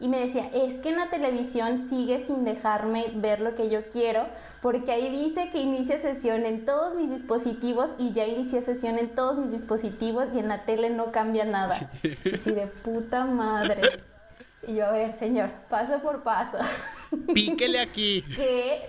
[0.00, 3.86] y me decía, es que en la televisión sigue sin dejarme ver lo que yo
[3.90, 4.26] quiero,
[4.62, 9.14] porque ahí dice que inicia sesión en todos mis dispositivos y ya inicia sesión en
[9.14, 11.90] todos mis dispositivos y en la tele no cambia nada.
[12.02, 14.00] Y así de puta madre.
[14.66, 16.56] Y yo, a ver, señor, paso por paso.
[17.34, 18.24] Píquele aquí.
[18.34, 18.88] ¿Qué?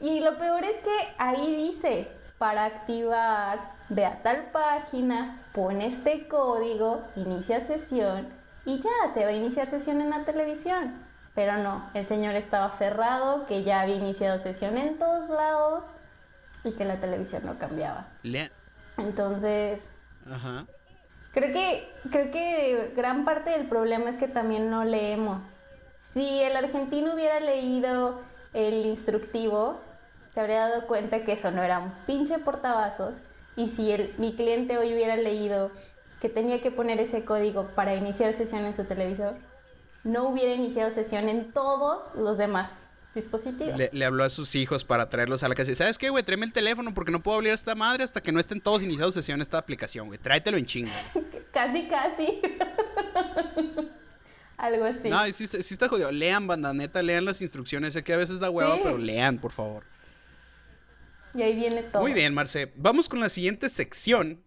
[0.00, 6.26] Y lo peor es que ahí dice, para activar, ve a tal página, pone este
[6.26, 10.94] código, inicia sesión y ya se va a iniciar sesión en la televisión.
[11.34, 15.84] Pero no, el señor estaba aferrado, que ya había iniciado sesión en todos lados
[16.62, 18.06] y que la televisión no cambiaba.
[18.96, 19.80] Entonces,
[20.30, 20.66] Ajá.
[21.34, 25.44] Creo que, creo que gran parte del problema es que también no leemos.
[26.12, 29.80] Si el argentino hubiera leído el instructivo,
[30.32, 33.16] se habría dado cuenta que eso no era un pinche portavasos.
[33.56, 35.72] Y si el, mi cliente hoy hubiera leído
[36.24, 39.34] que tenía que poner ese código para iniciar sesión en su televisor,
[40.04, 42.72] no hubiera iniciado sesión en todos los demás
[43.14, 43.76] dispositivos.
[43.92, 45.74] Le, habló a sus hijos para traerlos a la casa.
[45.74, 46.24] ¿Sabes qué, güey?
[46.24, 49.12] Tráeme el teléfono porque no puedo abrir esta madre hasta que no estén todos iniciados
[49.12, 50.18] sesión en esta aplicación, güey.
[50.18, 50.92] Tráetelo en chingo.
[51.52, 52.40] casi, casi.
[54.56, 55.10] Algo así.
[55.10, 56.10] No, sí, sí, está jodido.
[56.10, 57.92] Lean, banda, neta, lean las instrucciones.
[57.92, 59.84] Sé que a veces da huevo, pero lean, por favor.
[61.34, 62.00] Y ahí viene todo.
[62.00, 62.72] Muy bien, Marce.
[62.76, 64.42] Vamos con la siguiente sección,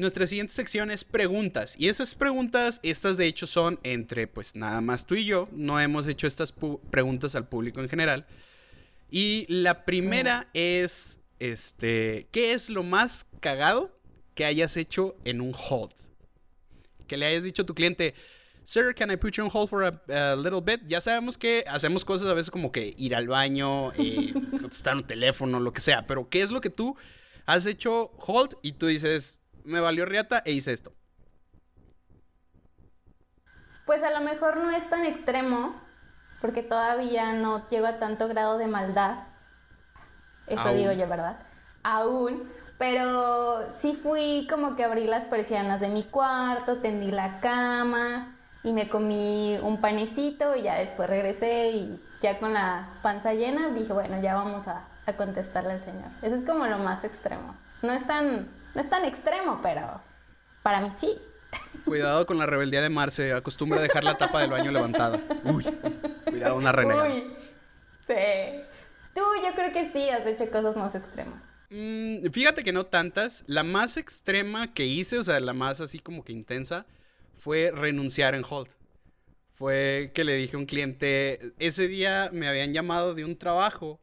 [0.00, 1.74] nuestra siguiente sección es preguntas.
[1.78, 5.48] Y esas preguntas, estas de hecho son entre pues nada más tú y yo.
[5.52, 6.52] No hemos hecho estas
[6.90, 8.26] preguntas al público en general.
[9.10, 13.96] Y la primera es, este, ¿qué es lo más cagado
[14.34, 15.92] que hayas hecho en un hold?
[17.06, 18.14] Que le hayas dicho a tu cliente,
[18.64, 20.82] Sir, can I put you on hold for a, little bit?
[20.86, 25.04] Ya sabemos que hacemos cosas a veces como que ir al baño, eh, contestar un
[25.04, 26.06] teléfono, lo que sea.
[26.06, 26.96] Pero, ¿qué es lo que tú
[27.46, 29.39] has hecho hold y tú dices,
[29.70, 30.92] me valió riata e hice esto?
[33.86, 35.74] Pues a lo mejor no es tan extremo,
[36.40, 39.24] porque todavía no llego a tanto grado de maldad.
[40.46, 41.38] Eso digo yo, ¿verdad?
[41.82, 42.50] Aún.
[42.78, 48.72] Pero sí fui como que abrí las persianas de mi cuarto, tendí la cama y
[48.72, 53.92] me comí un panecito y ya después regresé y ya con la panza llena dije,
[53.92, 56.08] bueno, ya vamos a, a contestarle al Señor.
[56.22, 57.54] Eso es como lo más extremo.
[57.82, 60.00] No es tan, no es tan extremo, pero
[60.62, 61.16] para mí sí.
[61.84, 63.32] Cuidado con la rebeldía de Marce.
[63.32, 65.20] Acostumbra a dejar la tapa del baño levantada.
[65.44, 65.64] Uy,
[66.24, 67.08] cuidado, una renegada.
[67.08, 67.24] Uy,
[68.06, 68.14] sí.
[69.14, 71.42] Tú, yo creo que sí has hecho cosas más extremas.
[71.70, 73.44] Mm, fíjate que no tantas.
[73.46, 76.86] La más extrema que hice, o sea, la más así como que intensa,
[77.36, 78.70] fue renunciar en Hold.
[79.54, 84.00] Fue que le dije a un cliente, ese día me habían llamado de un trabajo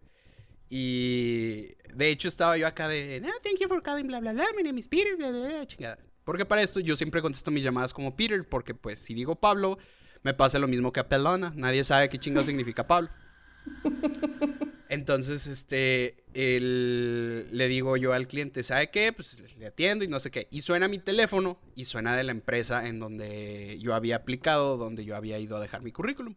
[0.70, 4.46] y de hecho estaba yo acá de, no, thank you for calling, bla, bla, bla,
[4.56, 5.98] my name is Peter, bla, bla, bla, chingada.
[6.24, 9.78] Porque para esto yo siempre contesto mis llamadas como Peter, porque pues si digo Pablo,
[10.24, 11.54] me pasa lo mismo que a Pelona.
[11.56, 13.10] Nadie sabe qué chingo significa Pablo.
[14.90, 19.12] Entonces, este, le digo yo al cliente, ¿sabe qué?
[19.14, 20.48] Pues le atiendo y no sé qué.
[20.52, 25.06] Y suena mi teléfono y suena de la empresa en donde yo había aplicado, donde
[25.06, 26.36] yo había ido a dejar mi currículum.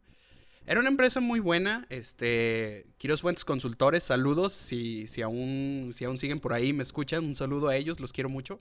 [0.70, 6.16] Era una empresa muy buena, este, Quiros Fuentes Consultores, saludos, si, si, aún, si aún
[6.16, 8.60] siguen por ahí, me escuchan, un saludo a ellos, los quiero mucho.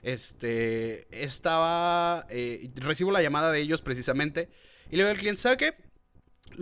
[0.00, 4.48] Este, estaba, eh, recibo la llamada de ellos precisamente
[4.90, 5.74] y le digo al cliente, ¿sabe qué?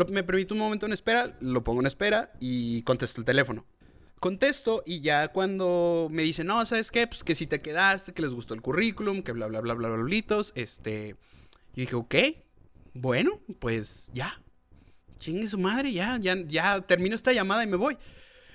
[0.08, 3.64] me permite un momento en espera, lo pongo en espera y contesto el teléfono.
[4.18, 7.06] Contesto y ya cuando me dicen, no, ¿sabes qué?
[7.06, 9.88] Pues que si te quedaste, que les gustó el currículum, que bla, bla, bla, bla,
[9.88, 11.14] bla, bla, este...
[11.76, 12.14] Y dije, ok,
[12.92, 14.40] bueno, pues ya.
[15.24, 17.96] Chingue su madre, ya, ya, ya termino esta llamada y me voy.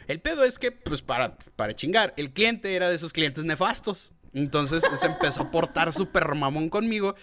[0.05, 4.11] El pedo es que, pues para, para chingar, el cliente era de esos clientes nefastos.
[4.35, 7.15] Entonces se empezó a portar súper mamón conmigo.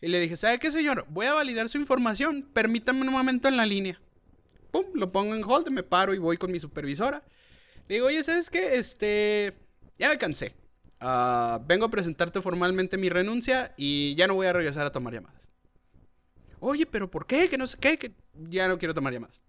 [0.00, 1.06] Y le dije, ¿sabe qué, señor?
[1.10, 2.48] Voy a validar su información.
[2.52, 4.00] Permítame un momento en la línea.
[4.72, 7.22] Pum, lo pongo en hold, me paro y voy con mi supervisora.
[7.86, 8.78] Le digo, oye, ¿sabes qué?
[8.78, 9.54] Este,
[9.96, 10.56] ya me cansé.
[10.98, 15.14] Ah, vengo a presentarte formalmente mi renuncia y ya no voy a regresar a tomar
[15.14, 15.40] llamadas.
[16.58, 17.48] Oye, pero ¿por qué?
[17.48, 18.12] Que no sé qué, que
[18.48, 19.44] ya no quiero tomar llamadas.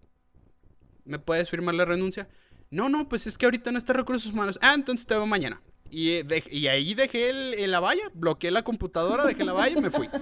[1.04, 2.28] ¿Me puedes firmar la renuncia?
[2.70, 4.58] No, no, pues es que ahorita no está recursos humanos.
[4.62, 5.60] Ah, entonces te veo mañana.
[5.90, 9.82] Y, eh, y ahí dejé el, la valla, bloqueé la computadora, dejé la valla y
[9.82, 10.08] me fui.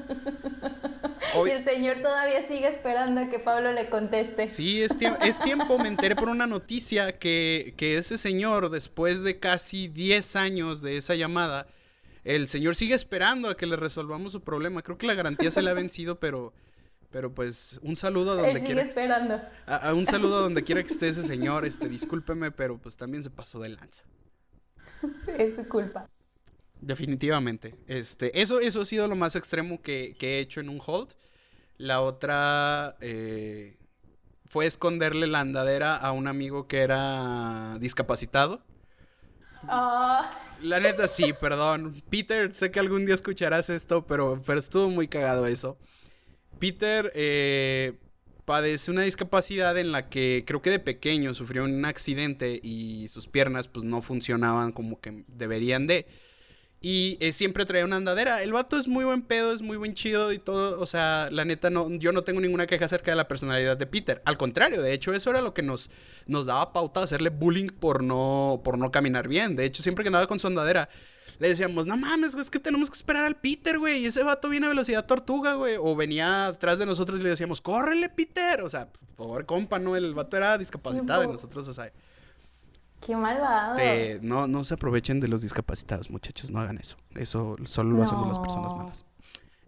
[1.46, 4.48] Y el señor todavía sigue esperando a que Pablo le conteste.
[4.48, 5.78] Sí, es, es tiempo.
[5.78, 10.96] Me enteré por una noticia que, que ese señor, después de casi 10 años de
[10.96, 11.66] esa llamada,
[12.24, 14.82] el señor sigue esperando a que le resolvamos su problema.
[14.82, 16.52] Creo que la garantía se le ha vencido, pero,
[17.10, 18.82] pero pues un saludo a donde quiera.
[18.82, 19.40] esperando.
[19.66, 21.64] A, un saludo a donde quiera que esté ese señor.
[21.64, 24.04] Este, discúlpeme, pero pues también se pasó de lanza.
[25.38, 26.08] es su culpa.
[26.80, 27.74] Definitivamente.
[27.86, 31.08] Este, eso, eso ha sido lo más extremo que, he hecho en un hold.
[31.76, 33.76] La otra eh,
[34.46, 38.62] fue esconderle la andadera a un amigo que era discapacitado.
[39.66, 40.30] Ah.
[40.60, 42.02] La neta sí, perdón.
[42.10, 45.78] Peter, sé que algún día escucharás esto, pero, pero estuvo muy cagado eso.
[46.58, 47.94] Peter eh,
[48.44, 53.28] padece una discapacidad en la que creo que de pequeño sufrió un accidente y sus
[53.28, 56.06] piernas pues no funcionaban como que deberían de.
[56.80, 58.42] Y eh, siempre traía una andadera.
[58.42, 60.80] El vato es muy buen pedo, es muy buen chido y todo.
[60.80, 63.86] O sea, la neta, no, yo no tengo ninguna queja acerca de la personalidad de
[63.86, 64.22] Peter.
[64.24, 65.90] Al contrario, de hecho, eso era lo que nos,
[66.26, 69.56] nos daba pauta de hacerle bullying por no, por no caminar bien.
[69.56, 70.88] De hecho, siempre que andaba con su andadera,
[71.38, 74.00] le decíamos, no mames, güey, es que tenemos que esperar al Peter, güey.
[74.00, 75.76] Y ese vato viene a velocidad tortuga, güey.
[75.78, 78.62] O venía atrás de nosotros y le decíamos, córrele, Peter.
[78.62, 79.94] O sea, por favor, compa, ¿no?
[79.94, 81.92] El vato era discapacitado y nosotros, o sea.
[83.00, 83.78] Qué malvado.
[83.78, 86.50] Este, no, no se aprovechen de los discapacitados, muchachos.
[86.50, 86.96] No hagan eso.
[87.14, 89.04] Eso solo lo hacemos las personas malas.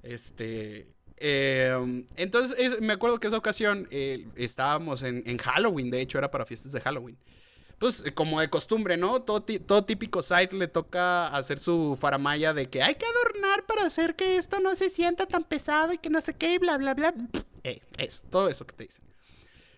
[0.03, 0.89] Este.
[1.23, 6.31] Em, entonces, me acuerdo que esa ocasión eh, estábamos en, en Halloween, de hecho, era
[6.31, 7.17] para fiestas de Halloween
[7.81, 9.23] pues eh, como de costumbre, ¿no?
[9.23, 13.87] Todo, todo típico site le toca hacer su faramaya de que hay que adornar para
[13.87, 16.77] hacer que esto no se sienta tan pesado y que no sé qué y bla,
[16.77, 17.15] bla, bla.
[17.65, 19.03] Eh, eso, todo eso que te dicen.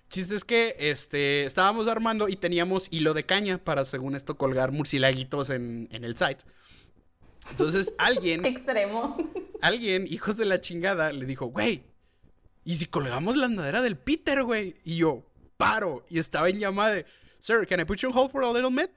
[0.09, 4.73] Chiste es que este, estábamos armando y teníamos hilo de caña para, según esto, colgar
[4.73, 6.43] murciélaguitos en, en el site.
[7.51, 8.45] Entonces alguien...
[8.45, 9.17] Extremo.
[9.61, 11.85] Alguien, hijos de la chingada, le dijo, güey,
[12.65, 14.75] ¿y si colgamos la andadera del Peter, güey?
[14.83, 15.23] Y yo,
[15.57, 16.05] paro.
[16.11, 17.07] Y estaba en llamada de
[17.43, 18.91] Sir, can I put you on hold for a little bit?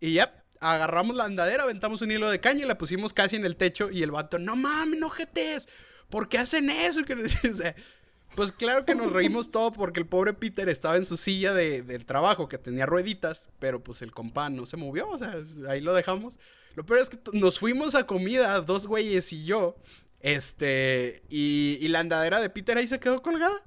[0.00, 0.30] Y yep,
[0.60, 3.90] agarramos la andadera, aventamos un hilo de caña y la pusimos casi en el techo.
[3.92, 5.68] Y el vato, no mames, no jetes.
[6.12, 7.00] ¿por qué hacen eso?
[8.34, 11.82] Pues claro que nos reímos todo porque el pobre Peter estaba en su silla de,
[11.82, 15.34] del trabajo que tenía rueditas, pero pues el compa no se movió, o sea,
[15.68, 16.38] ahí lo dejamos.
[16.74, 19.76] Lo peor es que nos fuimos a comida, dos güeyes y yo,
[20.20, 23.62] este, y, y la andadera de Peter ahí se quedó colgada.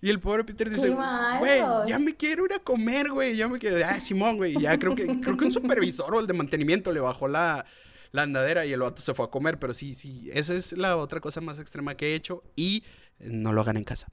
[0.00, 3.58] Y el pobre Peter dice, güey, ya me quiero ir a comer, güey, ya me
[3.58, 6.92] quiero, ah, Simón, güey, ya creo que, creo que un supervisor o el de mantenimiento
[6.92, 7.64] le bajó la,
[8.12, 10.96] la andadera y el vato se fue a comer, pero sí, sí, esa es la
[10.96, 12.84] otra cosa más extrema que he hecho y
[13.18, 14.08] no lo hagan en casa.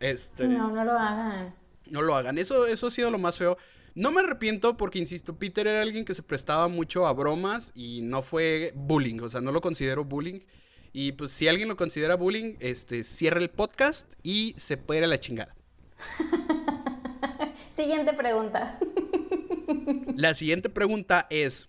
[0.00, 1.54] Este, no, no lo hagan.
[1.86, 3.56] No lo hagan, eso, eso ha sido lo más feo.
[3.94, 8.02] No me arrepiento porque, insisto, Peter era alguien que se prestaba mucho a bromas y
[8.02, 10.40] no fue bullying, o sea, no lo considero bullying.
[10.96, 15.04] Y pues si alguien lo considera bullying, este, cierra el podcast y se puede ir
[15.04, 15.52] a la chingada.
[17.70, 18.78] siguiente pregunta.
[20.14, 21.68] la siguiente pregunta es...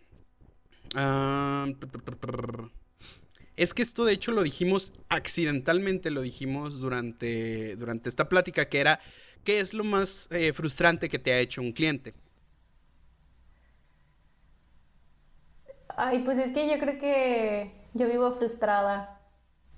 [3.55, 8.79] Es que esto de hecho lo dijimos accidentalmente, lo dijimos durante, durante esta plática, que
[8.79, 8.99] era,
[9.43, 12.13] ¿qué es lo más eh, frustrante que te ha hecho un cliente?
[15.97, 19.14] Ay, pues es que yo creo que yo vivo frustrada.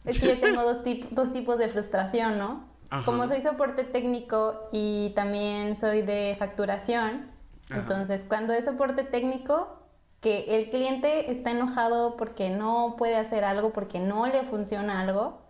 [0.08, 0.82] Es que yo tengo dos,
[1.12, 2.66] dos tipos de frustración, ¿no?
[3.04, 7.30] Como soy soporte técnico y también soy de facturación,
[7.70, 9.78] entonces cuando es soporte técnico,
[10.22, 15.42] que el cliente está enojado porque no puede hacer algo, porque no le funciona algo,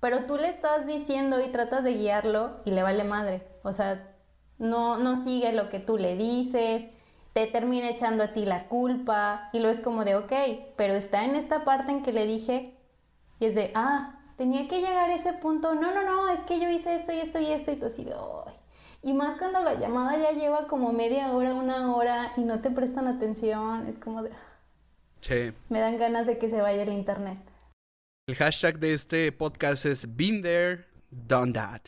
[0.00, 3.46] pero tú le estás diciendo y tratas de guiarlo y le vale madre.
[3.62, 4.12] O sea,
[4.58, 6.86] no, no sigue lo que tú le dices,
[7.32, 10.32] te termina echando a ti la culpa y lo es como de, ok,
[10.76, 12.76] pero está en esta parte en que le dije
[13.42, 16.60] y es de, ah, tenía que llegar a ese punto, no, no, no, es que
[16.60, 18.54] yo hice esto y esto y esto y tú así de, ay.
[19.02, 22.70] Y más cuando la llamada ya lleva como media hora, una hora y no te
[22.70, 24.30] prestan atención, es como de...
[25.22, 25.52] Sí.
[25.70, 27.40] Me dan ganas de que se vaya el internet.
[28.28, 31.82] El hashtag de este podcast es been there, done that.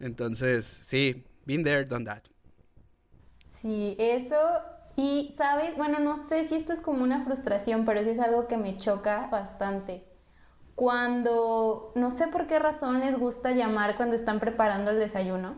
[0.00, 2.24] Entonces, sí, been there, done that.
[3.62, 4.36] Sí, eso.
[4.96, 5.76] Y, ¿sabes?
[5.76, 8.76] Bueno, no sé si esto es como una frustración, pero sí es algo que me
[8.76, 10.07] choca bastante
[10.78, 15.56] cuando no sé por qué razón les gusta llamar cuando están preparando el desayuno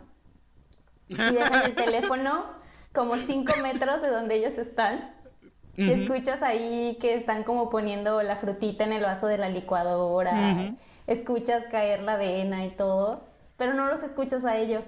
[1.08, 2.46] y dejan el teléfono
[2.94, 5.14] como cinco metros de donde ellos están
[5.76, 10.74] y escuchas ahí que están como poniendo la frutita en el vaso de la licuadora,
[11.06, 14.86] escuchas caer la avena y todo, pero no los escuchas a ellos.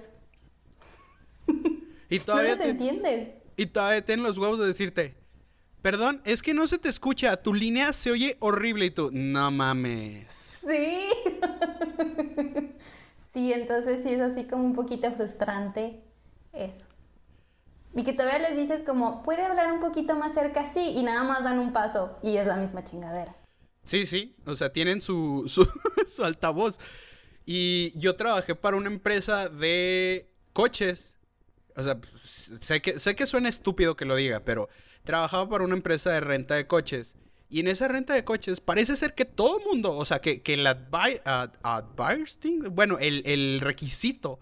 [2.09, 3.29] Y todavía no los entiendes.
[3.55, 5.15] Y todavía tienen los huevos de decirte,
[5.83, 7.35] Perdón, es que no se te escucha.
[7.35, 10.27] Tu línea se oye horrible y tú, no mames.
[10.65, 11.09] Sí.
[13.33, 15.99] sí, entonces sí es así como un poquito frustrante
[16.53, 16.87] eso.
[17.93, 21.25] Y que todavía les dices como, puede hablar un poquito más cerca, sí, y nada
[21.25, 23.35] más dan un paso y es la misma chingadera.
[23.83, 25.67] Sí, sí, o sea, tienen su, su,
[26.07, 26.79] su altavoz.
[27.45, 31.17] Y yo trabajé para una empresa de coches.
[31.75, 31.99] O sea,
[32.61, 34.69] sé que, sé que suena estúpido que lo diga, pero
[35.03, 37.15] trabajaba para una empresa de renta de coches.
[37.49, 40.41] Y en esa renta de coches parece ser que todo el mundo, o sea, que,
[40.41, 40.67] que el
[42.71, 44.39] bueno, el, el requisito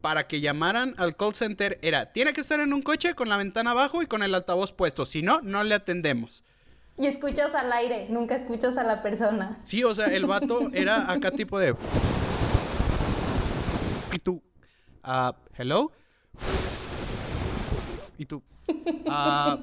[0.00, 3.36] para que llamaran al call center era, tiene que estar en un coche con la
[3.36, 6.44] ventana abajo y con el altavoz puesto, si no, no le atendemos.
[6.96, 9.58] Y escuchas al aire, nunca escuchas a la persona.
[9.64, 11.74] Sí, o sea, el vato era acá tipo de...
[14.12, 14.42] Y tú,
[15.04, 15.92] uh, hello.
[18.16, 18.42] Y tú,
[19.10, 19.58] Ah,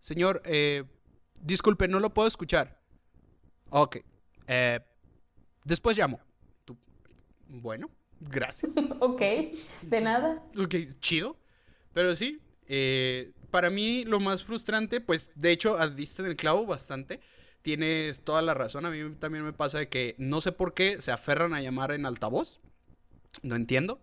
[0.00, 0.84] señor, eh,
[1.40, 2.80] disculpe, no lo puedo escuchar.
[3.70, 3.98] Ok.
[4.46, 4.80] Eh,
[5.64, 6.20] después llamo.
[7.48, 7.90] bueno,
[8.20, 8.72] gracias.
[9.00, 9.20] ok,
[9.82, 10.42] de nada.
[10.58, 11.36] Ok, chido.
[11.92, 16.66] Pero sí, eh, para mí lo más frustrante, pues de hecho, diste en el clavo
[16.66, 17.20] bastante.
[17.62, 18.86] Tienes toda la razón.
[18.86, 21.90] A mí también me pasa de que no sé por qué se aferran a llamar
[21.90, 22.60] en altavoz.
[23.42, 24.00] No entiendo.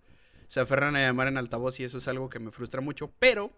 [0.48, 3.12] Se aferran a llamar en altavoz y eso es algo que me frustra mucho.
[3.20, 3.52] Pero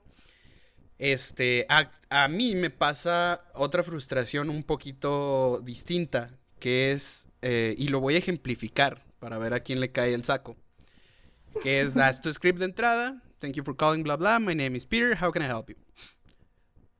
[0.98, 8.00] este, a, mí me pasa otra frustración un poquito distinta, que es, eh, y lo
[8.00, 10.56] voy a ejemplificar para ver a quién le cae el saco,
[11.62, 14.76] que es, das tu script de entrada, thank you for calling, bla, bla, my name
[14.78, 15.76] is Peter, how can I help you?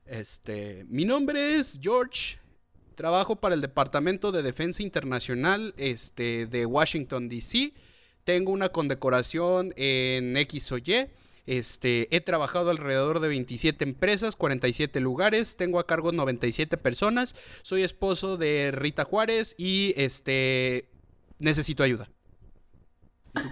[0.04, 2.38] Este, mi nombre es George,
[2.94, 7.72] trabajo para el Departamento de Defensa Internacional este, de Washington, D.C.,
[8.24, 11.08] tengo una condecoración en X o Y,
[11.46, 17.82] este, he trabajado alrededor de 27 empresas, 47 lugares, tengo a cargo 97 personas, soy
[17.82, 20.88] esposo de Rita Juárez y este
[21.38, 22.10] necesito ayuda.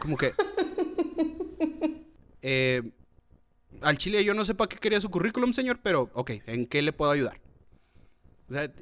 [0.01, 0.33] Como que
[2.43, 2.83] eh,
[3.81, 6.83] al chile yo no sé para qué quería su currículum, señor, pero ok, ¿en qué
[6.83, 7.41] le puedo ayudar?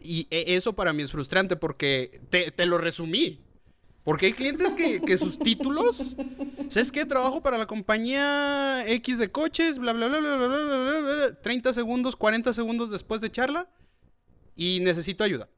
[0.02, 3.40] y e, eso para mí es frustrante porque te, te lo resumí.
[4.05, 6.16] Porque hay clientes que, que sus títulos,
[6.68, 7.05] ¿sabes qué?
[7.05, 11.00] Trabajo para la compañía X de coches, bla, bla, bla, bla, bla, bla, bla, bla,
[11.00, 13.68] bla, 30 segundos, 40 segundos después de charla
[14.57, 15.48] y necesito ayuda.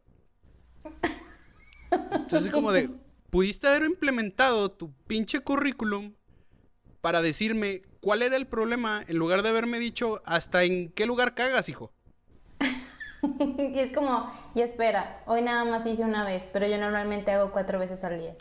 [2.13, 2.91] Entonces, como de,
[3.31, 6.13] pudiste haber implementado tu pinche currículum
[7.01, 11.35] para decirme cuál era el problema en lugar de haberme dicho hasta en qué lugar
[11.35, 11.93] cagas, hijo.
[13.59, 17.53] y es como, y espera, hoy nada más hice una vez, pero yo normalmente hago
[17.53, 18.37] cuatro veces al día.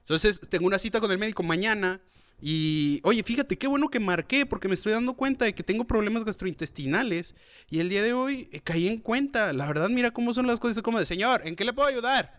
[0.00, 2.00] Entonces, tengo una cita con el médico mañana
[2.40, 5.84] y, oye, fíjate qué bueno que marqué porque me estoy dando cuenta de que tengo
[5.84, 7.34] problemas gastrointestinales
[7.70, 9.52] y el día de hoy eh, caí en cuenta.
[9.52, 12.38] La verdad, mira cómo son las cosas, como de, señor, ¿en qué le puedo ayudar?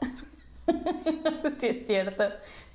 [1.58, 2.24] sí, es cierto.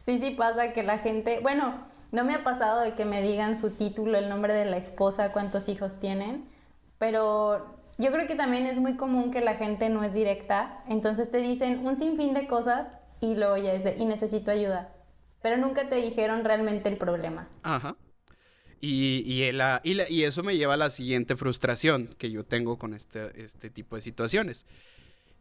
[0.03, 3.59] Sí, sí pasa que la gente, bueno, no me ha pasado de que me digan
[3.59, 6.45] su título, el nombre de la esposa, cuántos hijos tienen,
[6.97, 11.31] pero yo creo que también es muy común que la gente no es directa, entonces
[11.31, 12.87] te dicen un sinfín de cosas
[13.21, 14.93] y luego ya es de, y necesito ayuda,
[15.41, 17.47] pero nunca te dijeron realmente el problema.
[17.63, 17.95] Ajá.
[18.79, 22.31] Y, y, el- la- y, la- y eso me lleva a la siguiente frustración que
[22.31, 24.65] yo tengo con este, este tipo de situaciones.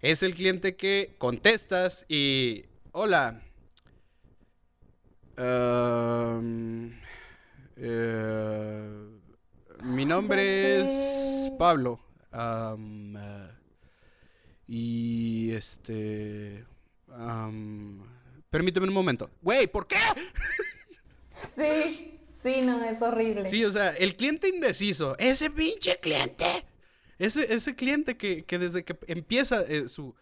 [0.03, 3.41] Es el cliente que contestas y, hola,
[5.39, 6.91] um,
[7.77, 9.09] eh,
[9.85, 11.51] mi nombre es.
[11.59, 11.99] Pablo.
[12.33, 13.51] Um, eh,
[14.69, 16.65] y este...
[17.09, 18.03] um,
[18.51, 19.31] permíteme un momento.
[19.43, 19.97] Güey, ¿por qué?
[21.55, 23.49] Sí, sí, no, es horrible.
[23.49, 26.67] Sí, o sea, el cliente indeciso, ese pinche cliente,
[27.19, 30.15] ese, ese cliente que, que desde que empieza eh, su...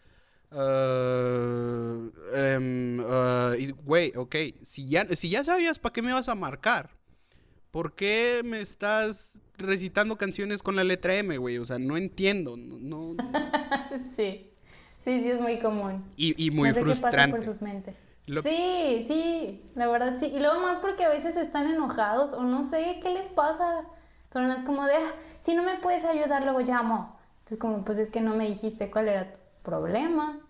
[3.59, 6.91] y, Güey, ok, si ya, si ya sabías para qué me vas a marcar,
[7.79, 11.59] ¿por qué me estás recitando canciones con la letra M, güey?
[11.59, 13.15] O sea, no entiendo, no, no-
[14.17, 14.51] Sí,
[14.99, 16.03] sí, sí, es muy común.
[16.17, 17.37] y, y muy no sé qué pasa frustrante.
[17.37, 17.95] por sus mentes.
[18.27, 20.27] Lo- Sí, sí, la verdad sí.
[20.27, 23.85] Y luego más porque a veces están enojados o no sé qué les pasa.
[24.33, 27.17] Pero no es como de, "Ah, si no me puedes ayudar, luego llamo.
[27.39, 30.41] Entonces como, pues es que no me dijiste cuál era tu problema.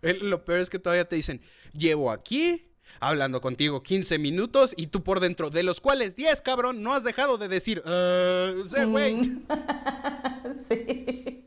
[0.00, 1.40] El- lo peor es que todavía te dicen,
[1.72, 2.67] llevo aquí
[3.00, 7.04] hablando contigo 15 minutos y tú por dentro, de los cuales 10, cabrón, no has
[7.04, 9.14] dejado de decir, "Ah, sí, güey.
[9.16, 9.46] Mm.
[10.68, 11.44] sí.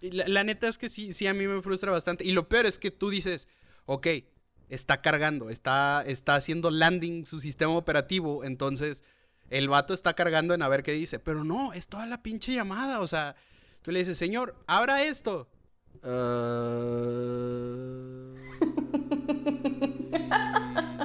[0.00, 2.24] La, la neta es que sí, sí, a mí me frustra bastante.
[2.24, 3.48] Y lo peor es que tú dices,
[3.86, 4.06] ok,
[4.68, 9.04] está cargando, está, está haciendo landing su sistema operativo, entonces
[9.48, 11.18] el vato está cargando en a ver qué dice.
[11.18, 13.36] Pero no, es toda la pinche llamada, o sea,
[13.82, 15.48] tú le dices, señor, abra esto.
[16.02, 16.16] Ah,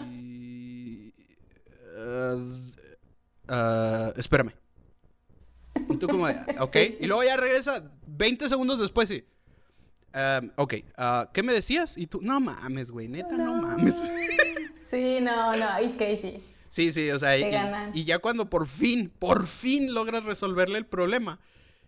[0.12, 1.14] y-
[2.22, 2.36] ah,
[3.48, 4.54] ah, espérame.
[5.90, 6.76] Y tú como, de, ok.
[7.00, 9.24] Y luego ya regresa 20 segundos después y...
[10.14, 11.98] um, ok, ah, ¿qué me decías?
[11.98, 14.02] Y tú, no mames, güey, neta, no, mames.
[14.90, 16.44] Sí, no, no, es que sí.
[16.68, 20.86] Sí, sí, o sea, y, y ya cuando por fin, por fin logras resolverle el
[20.86, 21.40] problema,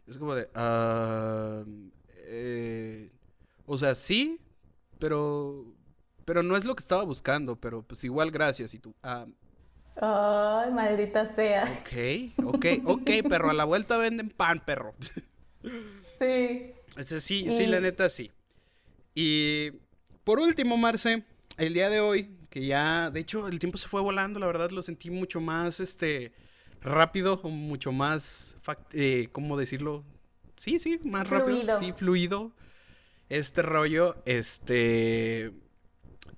[0.08, 1.64] es como de, ah,
[2.26, 3.10] eh,
[3.66, 4.40] o sea, sí,
[5.00, 5.66] pero,
[6.26, 8.74] pero no es lo que estaba buscando, pero pues igual gracias.
[8.74, 9.26] Y tú, ah,
[9.96, 11.64] Ay, maldita sea.
[11.64, 14.96] ok, ok, ok, perro, a la vuelta venden pan, perro.
[16.20, 16.72] Sí.
[16.98, 18.32] Ese sí, sí, la neta sí.
[19.16, 19.72] Y
[20.24, 21.24] por último, Marce,
[21.58, 24.72] el día de hoy, que ya, de hecho, el tiempo se fue volando, la verdad
[24.72, 26.34] lo sentí mucho más, este,
[26.82, 28.56] rápido, mucho más,
[28.92, 30.04] eh, ¿cómo decirlo?
[30.58, 31.58] Sí, sí, más rápido.
[31.58, 31.80] Fluido.
[31.80, 32.52] Sí, fluido.
[33.30, 35.52] Este rollo, este...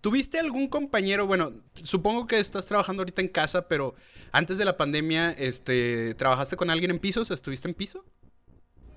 [0.06, 1.26] ¿Tuviste algún compañero?
[1.26, 3.96] Bueno, supongo que estás trabajando ahorita en casa, pero
[4.32, 7.32] antes de la pandemia, este, ¿trabajaste con alguien en pisos?
[7.32, 8.06] ¿Estuviste en piso?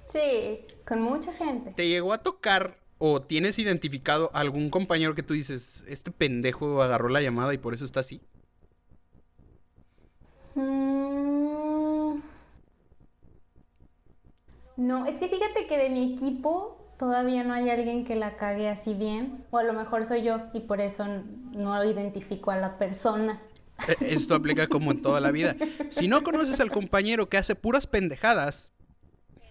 [0.04, 1.72] Sí, con mucha gente.
[1.74, 7.08] ¿Te llegó a tocar o tienes identificado algún compañero que tú dices, este pendejo agarró
[7.08, 8.20] la llamada y por eso está así?
[10.56, 12.20] Mm.
[14.76, 18.68] No, es que fíjate que de mi equipo todavía no hay alguien que la cague
[18.68, 19.44] así bien.
[19.50, 21.06] O a lo mejor soy yo y por eso
[21.52, 23.40] no identifico a la persona.
[23.86, 25.56] E- Esto aplica como en toda la vida.
[25.90, 28.72] Si no conoces al compañero que hace puras pendejadas,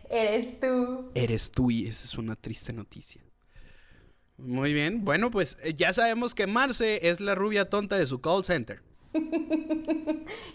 [0.09, 1.11] Eres tú.
[1.15, 3.21] eres tú y esa es una triste noticia.
[4.37, 8.21] Muy bien, bueno, pues eh, ya sabemos que Marce es la rubia tonta de su
[8.21, 8.81] call center.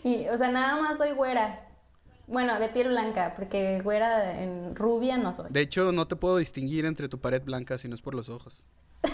[0.05, 1.68] Y, o sea, nada más soy güera.
[2.33, 5.49] Bueno, de piel blanca, porque güera en rubia no soy.
[5.51, 8.28] De hecho, no te puedo distinguir entre tu pared blanca si no es por los
[8.28, 8.64] ojos.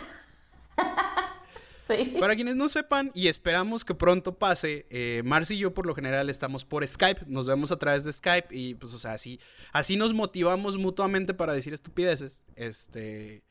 [1.88, 2.16] Sí.
[2.20, 5.94] Para quienes no sepan, y esperamos que pronto pase, eh, Marcy y yo por lo
[5.94, 9.40] general estamos por Skype, nos vemos a través de Skype y pues, o sea, así,
[9.72, 12.42] así nos motivamos mutuamente para decir estupideces.
[12.56, 13.42] Este,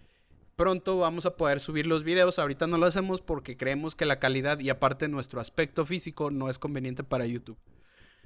[0.55, 2.37] pronto vamos a poder subir los videos.
[2.37, 6.51] Ahorita no lo hacemos porque creemos que la calidad y aparte nuestro aspecto físico no
[6.51, 7.57] es conveniente para YouTube.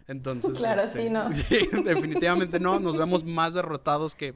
[0.07, 1.29] Entonces, claro, este, sí, no.
[1.83, 2.79] definitivamente no.
[2.79, 4.33] Nos vemos más derrotados que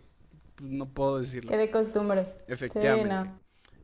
[0.56, 1.50] pues, no puedo decirlo.
[1.50, 2.28] Que de costumbre.
[2.48, 3.32] Efectivamente.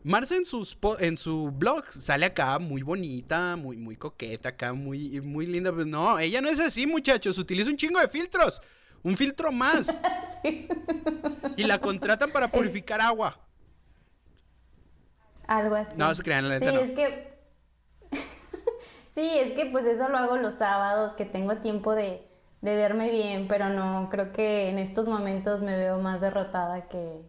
[0.03, 5.21] Marce en, sus en su blog sale acá muy bonita, muy, muy coqueta, acá muy,
[5.21, 5.71] muy linda.
[5.71, 7.37] Pues no, ella no es así, muchachos.
[7.37, 8.61] Utiliza un chingo de filtros.
[9.03, 9.87] Un filtro más.
[11.57, 13.37] Y la contratan para purificar agua.
[15.45, 15.97] Algo así.
[15.97, 17.30] No, se crean, la neta Sí, es que.
[19.11, 22.27] Sí, es que pues eso lo hago los sábados, que tengo tiempo de,
[22.61, 27.21] de verme bien, pero no, creo que en estos momentos me veo más derrotada que,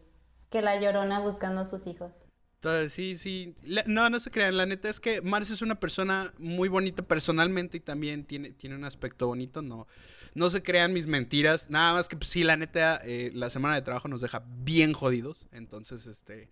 [0.50, 2.12] que la llorona buscando a sus hijos.
[2.88, 3.56] Sí, sí.
[3.86, 4.56] no, no se crean.
[4.56, 8.76] La neta es que Marce es una persona muy bonita personalmente y también tiene, tiene
[8.76, 9.62] un aspecto bonito.
[9.62, 9.88] No,
[10.34, 11.70] no se crean mis mentiras.
[11.70, 14.92] Nada más que, pues, sí, la neta, eh, la semana de trabajo nos deja bien
[14.92, 15.48] jodidos.
[15.50, 16.50] Entonces, este.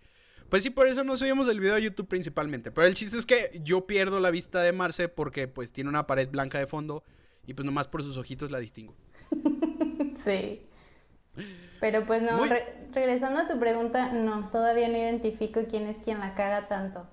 [0.51, 2.71] Pues sí, por eso no subimos el video a YouTube principalmente.
[2.71, 6.07] Pero el chiste es que yo pierdo la vista de Marce porque, pues, tiene una
[6.07, 7.05] pared blanca de fondo
[7.47, 8.95] y, pues, nomás por sus ojitos la distingo.
[10.25, 10.67] sí.
[11.81, 12.45] Pero pues no,
[12.93, 17.09] regresando a tu pregunta, no, todavía no identifico quién es quien la caga tanto.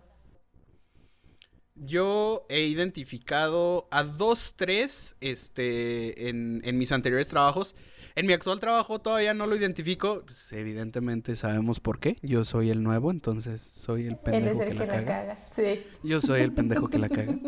[1.80, 7.76] Yo he identificado a dos, tres, este, en, mis anteriores trabajos.
[8.16, 10.24] En mi actual trabajo todavía no lo identifico.
[10.26, 12.18] Pues, evidentemente sabemos por qué.
[12.22, 15.46] Yo soy el nuevo, entonces soy el pendejo que, la, caga.
[15.56, 15.84] Sí.
[16.04, 17.38] Yo soy el pendejo que la caga.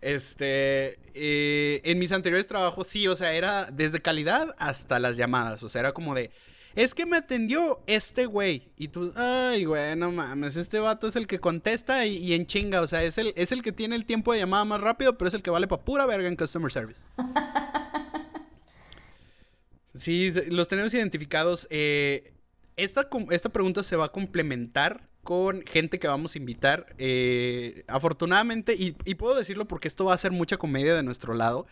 [0.00, 5.64] Este, eh, en mis anteriores trabajos sí, o sea, era desde calidad hasta las llamadas,
[5.64, 6.30] o sea, era como de,
[6.78, 8.70] es que me atendió este güey.
[8.76, 12.80] Y tú, ay, güey, no mames, este vato es el que contesta y, en chinga,
[12.80, 15.26] o sea, es el, es el que tiene el tiempo de llamada más rápido, pero
[15.26, 17.02] es el que vale para pura verga en customer service.
[19.94, 21.66] sí, los tenemos identificados.
[21.68, 22.32] Eh,
[22.76, 26.94] esta, esta pregunta se va a complementar con gente que vamos a invitar.
[26.96, 31.66] Eh, afortunadamente, y, puedo decirlo porque esto va a ser mucha comedia de nuestro lado.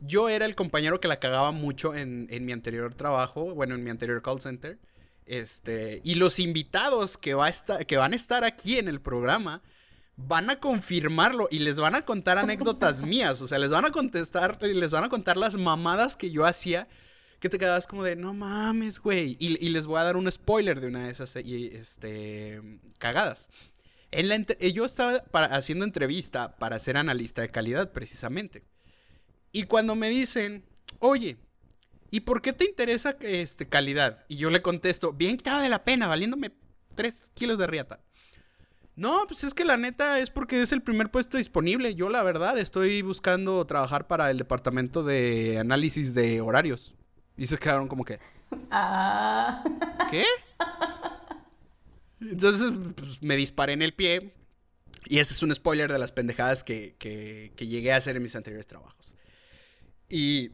[0.00, 3.90] Yo era el compañero que la cagaba mucho en, mi anterior trabajo, bueno, en mi
[3.90, 4.78] anterior call center.
[5.26, 9.62] Este, y los invitados que, va a que van a estar aquí en el programa
[10.16, 13.40] van a confirmarlo y les van a contar anécdotas mías.
[13.42, 16.88] O sea, les van a contestar, les van a contar las mamadas que yo hacía
[17.40, 19.36] que te quedas como de, no mames, güey.
[19.38, 22.60] Y, les voy a dar un spoiler de una de esas este,
[22.98, 23.50] cagadas.
[24.10, 24.38] En la
[24.72, 28.64] yo estaba haciendo entrevista para ser analista de calidad, precisamente.
[29.52, 30.64] Y cuando me dicen,
[30.98, 31.36] oye,
[32.10, 34.24] ¿y por qué te interesa este, calidad?
[34.28, 36.52] Y yo le contesto, bien que de la pena, valiéndome
[36.94, 38.00] 3 kilos de riata.
[38.98, 41.94] No, pues es que la neta es porque es el primer puesto disponible.
[41.94, 46.96] Yo la verdad estoy buscando trabajar para el departamento de análisis de horarios.
[47.36, 48.18] Y se quedaron como que.
[48.72, 49.62] Ah.
[50.10, 50.24] ¿Qué?
[52.20, 54.32] Entonces pues, me disparé en el pie.
[55.06, 58.34] Y ese es un spoiler de las pendejadas que, que, llegué a hacer en mis
[58.34, 59.14] anteriores trabajos.
[60.08, 60.50] Y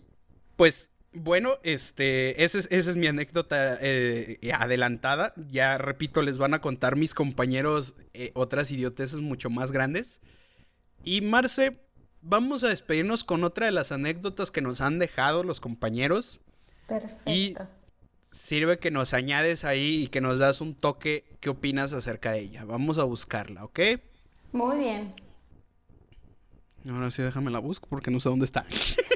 [0.56, 5.32] pues bueno, este, esa es, es mi anécdota eh, adelantada.
[5.50, 10.20] Ya repito, les van a contar mis compañeros eh, otras idioteces mucho más grandes.
[11.04, 11.78] Y Marce,
[12.20, 16.40] vamos a despedirnos con otra de las anécdotas que nos han dejado los compañeros.
[16.88, 17.30] Perfecto.
[17.30, 17.54] Y
[18.32, 21.24] sirve que nos añades ahí y que nos das un toque.
[21.38, 22.64] ¿Qué opinas acerca de ella?
[22.64, 23.80] Vamos a buscarla, ¿ok?
[24.52, 25.14] Muy bien.
[26.88, 28.66] Ahora sí, déjame la busco porque no sé dónde está.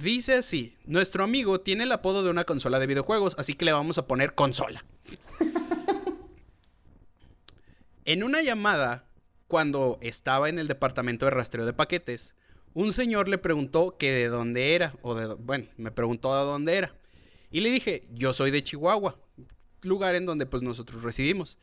[0.00, 3.72] Dice así, nuestro amigo tiene el apodo de una consola de videojuegos, así que le
[3.72, 4.82] vamos a poner consola.
[8.06, 9.04] en una llamada,
[9.46, 12.34] cuando estaba en el departamento de rastreo de paquetes,
[12.72, 16.78] un señor le preguntó que de dónde era, o de, bueno, me preguntó de dónde
[16.78, 16.94] era.
[17.50, 19.18] Y le dije, yo soy de Chihuahua,
[19.82, 21.58] lugar en donde pues nosotros residimos.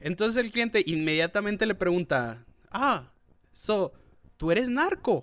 [0.00, 3.12] Entonces el cliente inmediatamente le pregunta, ah,
[3.52, 3.92] so,
[4.36, 5.22] tú eres narco.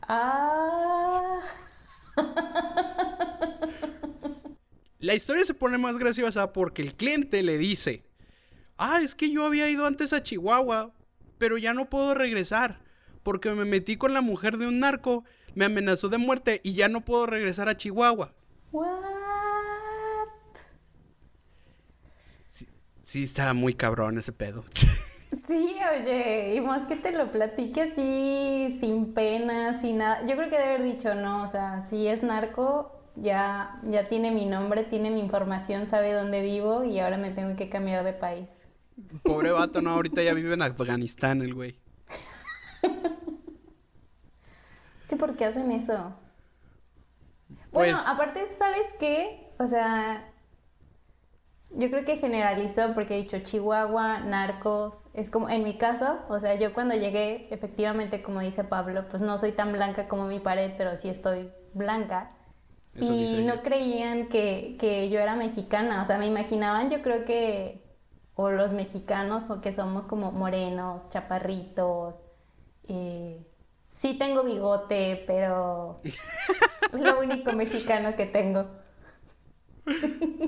[0.00, 1.42] Ah.
[4.98, 8.04] La historia se pone más graciosa porque el cliente le dice,
[8.78, 10.94] ah, es que yo había ido antes a Chihuahua,
[11.38, 12.80] pero ya no puedo regresar
[13.22, 16.88] porque me metí con la mujer de un narco, me amenazó de muerte y ya
[16.88, 18.32] no puedo regresar a Chihuahua.
[18.70, 19.14] What?
[23.02, 24.64] Sí, está muy cabrón ese pedo.
[25.46, 30.24] Sí, oye, y más que te lo platique así, sin pena, sin nada.
[30.26, 34.30] Yo creo que debe haber dicho, no, o sea, si es narco, ya, ya tiene
[34.30, 38.14] mi nombre, tiene mi información, sabe dónde vivo y ahora me tengo que cambiar de
[38.14, 38.48] país.
[39.22, 41.78] Pobre vato, no, ahorita ya vive en Afganistán el güey.
[45.10, 46.14] es ¿por qué hacen eso?
[47.70, 49.52] Bueno, pues aparte, ¿sabes qué?
[49.58, 50.32] O sea,
[51.76, 56.38] yo creo que generalizó porque he dicho Chihuahua, narcos, es como en mi caso, o
[56.38, 60.38] sea, yo cuando llegué, efectivamente, como dice Pablo, pues no soy tan blanca como mi
[60.38, 62.32] pared, pero sí estoy blanca.
[62.96, 67.82] y no creían que, que yo era mexicana, o sea, me imaginaban yo creo que,
[68.36, 72.20] o los mexicanos, o que somos como morenos, chaparritos,
[72.86, 73.38] y
[73.90, 76.00] sí tengo bigote, pero
[76.92, 78.83] es lo único mexicano que tengo.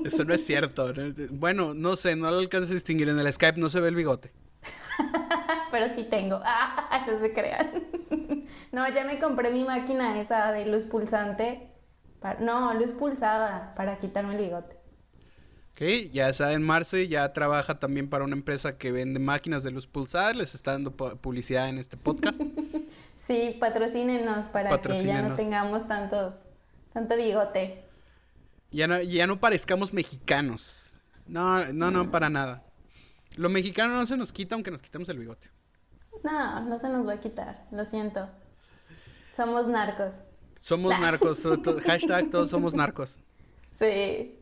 [0.03, 0.93] Eso no es cierto.
[1.31, 3.09] Bueno, no sé, no lo alcanzo a distinguir.
[3.09, 4.31] En el Skype no se ve el bigote.
[5.71, 6.41] Pero sí tengo.
[6.89, 7.83] Ah, no se crean.
[8.71, 11.69] No, ya me compré mi máquina esa de luz pulsante.
[12.39, 14.77] No, luz pulsada para quitarme el bigote.
[15.73, 19.85] Ok, ya saben, Marce ya trabaja también para una empresa que vende máquinas de luz
[19.85, 20.33] pulsada.
[20.33, 22.41] Les está dando publicidad en este podcast.
[23.19, 26.33] sí, patrocínenos para que ya no tengamos tanto,
[26.93, 27.86] tanto bigote.
[28.71, 30.91] Ya no, ya no parezcamos mexicanos.
[31.25, 32.63] No, no, no, para nada.
[33.35, 35.49] Lo mexicano no se nos quita aunque nos quitemos el bigote.
[36.23, 38.29] No, no se nos va a quitar, lo siento.
[39.31, 40.15] Somos narcos.
[40.59, 41.41] Somos narcos,
[41.85, 43.19] hashtag todos somos narcos.
[43.75, 44.39] Sí.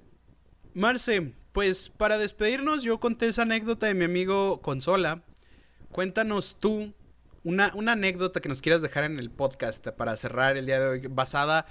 [0.74, 5.24] Marce, pues para despedirnos yo conté esa anécdota de mi amigo Consola.
[5.92, 6.94] Cuéntanos tú
[7.44, 10.88] una, una anécdota que nos quieras dejar en el podcast para cerrar el día de
[10.88, 11.66] hoy, basada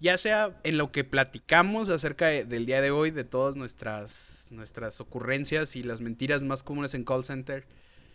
[0.00, 5.00] ya sea en lo que platicamos acerca del día de hoy, de todas nuestras, nuestras
[5.00, 7.66] ocurrencias y las mentiras más comunes en call center.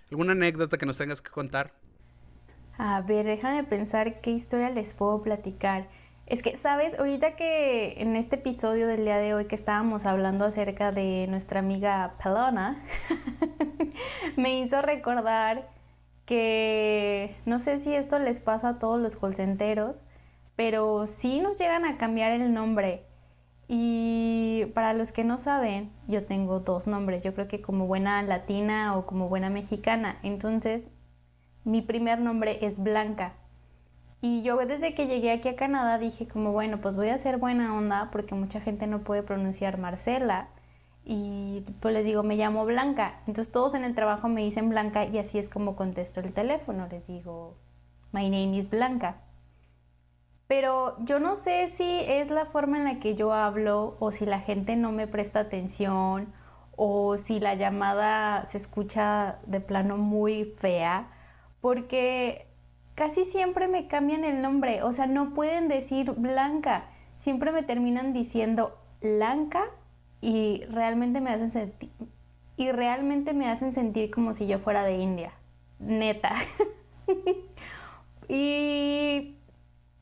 [0.09, 1.73] ¿Alguna anécdota que nos tengas que contar?
[2.77, 5.87] A ver, déjame pensar qué historia les puedo platicar.
[6.25, 6.97] Es que, ¿sabes?
[6.97, 11.59] Ahorita que en este episodio del día de hoy que estábamos hablando acerca de nuestra
[11.59, 12.83] amiga Pelona,
[14.37, 15.69] me hizo recordar
[16.25, 20.03] que no sé si esto les pasa a todos los colcenteros,
[20.61, 23.07] pero sí nos llegan a cambiar el nombre.
[23.67, 28.21] Y para los que no saben, yo tengo dos nombres, yo creo que como buena
[28.21, 30.19] latina o como buena mexicana.
[30.21, 30.83] Entonces,
[31.63, 33.33] mi primer nombre es Blanca.
[34.21, 37.37] Y yo desde que llegué aquí a Canadá dije como, bueno, pues voy a hacer
[37.37, 40.49] buena onda porque mucha gente no puede pronunciar Marcela.
[41.03, 43.21] Y pues les digo, me llamo Blanca.
[43.21, 46.87] Entonces todos en el trabajo me dicen Blanca y así es como contesto el teléfono.
[46.91, 47.55] Les digo,
[48.11, 49.23] my name is Blanca
[50.51, 54.25] pero yo no sé si es la forma en la que yo hablo o si
[54.25, 56.33] la gente no me presta atención
[56.75, 61.09] o si la llamada se escucha de plano muy fea,
[61.61, 62.47] porque
[62.95, 68.11] casi siempre me cambian el nombre, o sea, no pueden decir Blanca, siempre me terminan
[68.11, 69.63] diciendo Blanca
[70.19, 71.91] y realmente me hacen sentir
[72.57, 75.31] y realmente me hacen sentir como si yo fuera de India,
[75.79, 76.33] neta.
[78.27, 79.37] y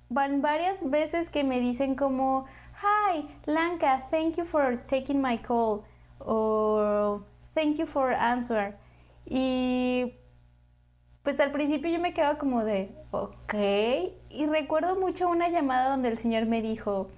[0.09, 2.45] van varias veces que me dicen como,
[2.81, 5.83] hi, Lanka, thank you for taking my call,
[6.19, 7.21] o
[7.53, 8.75] thank you for answer.
[9.25, 10.13] Y
[11.23, 13.53] pues al principio yo me quedaba como de, ok,
[14.29, 17.09] y recuerdo mucho una llamada donde el señor me dijo,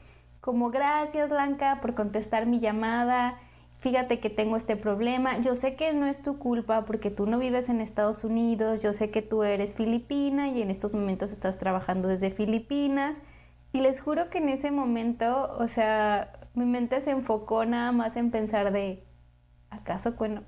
[0.42, 3.39] como gracias Lanka por contestar mi llamada
[3.82, 7.40] fíjate que tengo este problema, yo sé que no es tu culpa porque tú no
[7.40, 11.58] vives en Estados Unidos, yo sé que tú eres filipina y en estos momentos estás
[11.58, 13.22] trabajando desde Filipinas.
[13.74, 18.18] Y les juro que en ese momento, o sea, mi mente se enfocó nada más
[18.18, 19.04] en pensar de,
[19.72, 20.44] ¿acaso, bueno,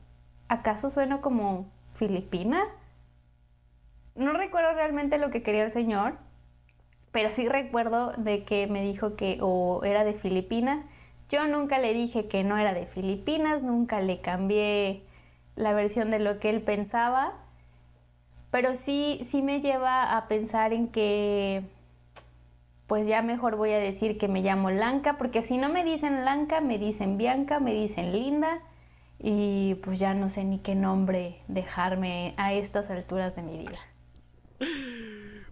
[0.47, 2.63] ¿acaso sueno como filipina?
[4.13, 6.17] No recuerdo realmente lo que quería el señor,
[7.11, 10.85] pero sí recuerdo de que me dijo que o era de Filipinas
[11.29, 15.03] yo nunca le dije que no era de Filipinas, nunca le cambié
[15.55, 17.33] la versión de lo que él pensaba,
[18.51, 21.63] pero sí, sí me lleva a pensar en que
[22.87, 26.25] pues ya mejor voy a decir que me llamo Lanka, porque si no me dicen
[26.25, 28.61] Lanka, me dicen Bianca, me dicen Linda,
[29.19, 33.79] y pues ya no sé ni qué nombre dejarme a estas alturas de mi vida.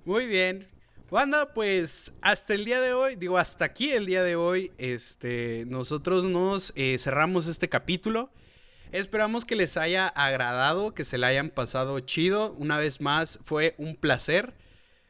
[0.05, 0.67] Muy bien,
[1.11, 5.65] Banda, pues hasta el día de hoy, digo hasta aquí el día de hoy, este,
[5.67, 8.29] nosotros nos eh, cerramos este capítulo.
[8.93, 12.53] Esperamos que les haya agradado, que se le hayan pasado chido.
[12.53, 14.53] Una vez más, fue un placer.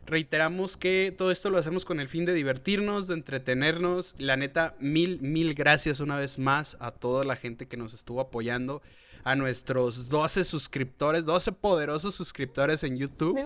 [0.08, 4.16] Reiteramos que todo esto lo hacemos con el fin de divertirnos, de entretenernos.
[4.18, 8.22] La neta, mil, mil gracias una vez más a toda la gente que nos estuvo
[8.22, 8.82] apoyando.
[9.24, 13.38] A nuestros 12 suscriptores, 12 poderosos suscriptores en YouTube.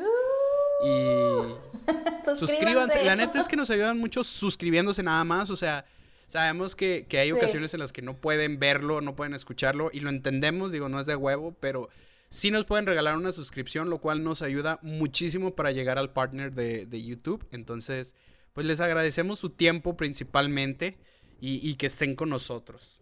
[0.84, 3.03] Y suscríbanse.
[3.03, 5.49] La neta es que nos ayudan mucho suscribiéndose nada más.
[5.49, 5.86] O sea,
[6.28, 9.89] sabemos que, hay ocasiones en las que no pueden verlo, no pueden escucharlo.
[9.93, 11.89] Y lo entendemos, digo, no es de huevo, pero
[12.30, 16.51] sí nos pueden regalar una suscripción, lo cual nos ayuda muchísimo para llegar al partner
[16.53, 17.45] de, YouTube.
[17.51, 18.15] Entonces,
[18.53, 20.97] pues les agradecemos su tiempo principalmente
[21.39, 22.99] y, y que estén con nosotros.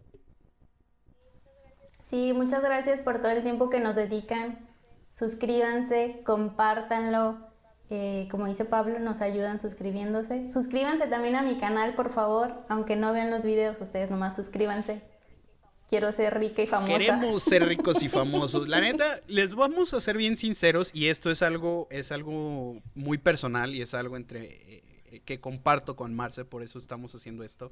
[2.02, 4.58] Sí, muchas gracias por todo el tiempo que nos dedican.
[5.10, 7.53] Suscríbanse, compártanlo.
[7.96, 10.50] Eh, como dice Pablo, nos ayudan suscribiéndose.
[10.50, 12.52] Suscríbanse también a mi canal, por favor.
[12.68, 15.00] Aunque no vean los videos, ustedes nomás suscríbanse.
[15.88, 16.92] Quiero ser rica y famosa.
[16.92, 18.66] Queremos ser ricos y famosos.
[18.66, 23.16] La neta, les vamos a ser bien sinceros y esto es algo, es algo muy
[23.16, 24.82] personal y es algo entre
[25.12, 27.70] eh, que comparto con Marce, por eso estamos haciendo esto.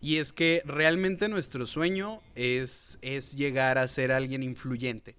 [0.00, 5.16] Y es que realmente nuestro sueño es, es llegar a ser alguien influyente.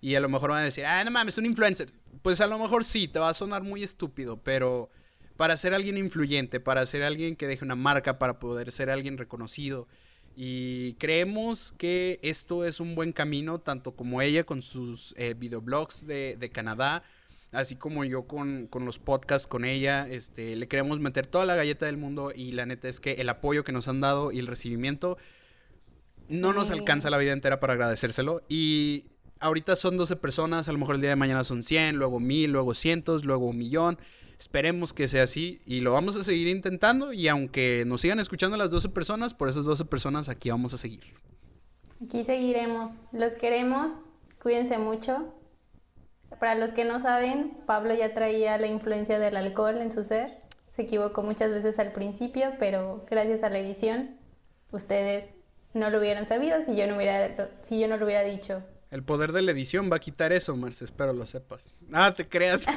[0.00, 1.88] Y a lo mejor van a decir, ah, no mames, un influencer.
[2.22, 4.90] Pues a lo mejor sí, te va a sonar muy estúpido, pero
[5.36, 9.18] para ser alguien influyente, para ser alguien que deje una marca, para poder ser alguien
[9.18, 9.86] reconocido.
[10.34, 16.06] Y creemos que esto es un buen camino, tanto como ella con sus eh, videoblogs
[16.06, 17.02] de, de Canadá,
[17.52, 21.54] así como yo con, con, los podcasts con ella, este, le queremos meter toda la
[21.54, 24.38] galleta del mundo y la neta es que el apoyo que nos han dado y
[24.38, 25.16] el recibimiento
[26.28, 29.06] no nos alcanza la vida entera para agradecérselo y
[29.40, 32.50] ahorita son 12 personas, a lo mejor el día de mañana son 100, luego 1000,
[32.50, 33.98] luego cientos, luego un millón.
[34.38, 38.56] Esperemos que sea así y lo vamos a seguir intentando y aunque nos sigan escuchando
[38.56, 41.04] las 12 personas, por esas 12 personas aquí vamos a seguir.
[42.04, 42.92] Aquí seguiremos.
[43.12, 44.00] Los queremos.
[44.42, 45.32] Cuídense mucho.
[46.38, 50.38] Para los que no saben, Pablo ya traía la influencia del alcohol en su ser.
[50.70, 54.18] Se equivocó muchas veces al principio, pero gracias a la edición,
[54.72, 55.30] ustedes
[55.72, 58.62] no lo hubieran sabido si yo no, hubiera, si yo no lo hubiera dicho.
[58.90, 61.74] El poder de la edición va a quitar eso, Marce, espero lo sepas.
[61.92, 62.64] Ah, te creas.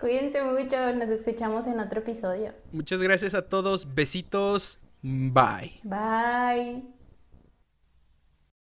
[0.00, 2.52] Cuídense mucho, nos escuchamos en otro episodio.
[2.72, 5.80] Muchas gracias a todos, besitos, bye.
[5.82, 6.93] Bye.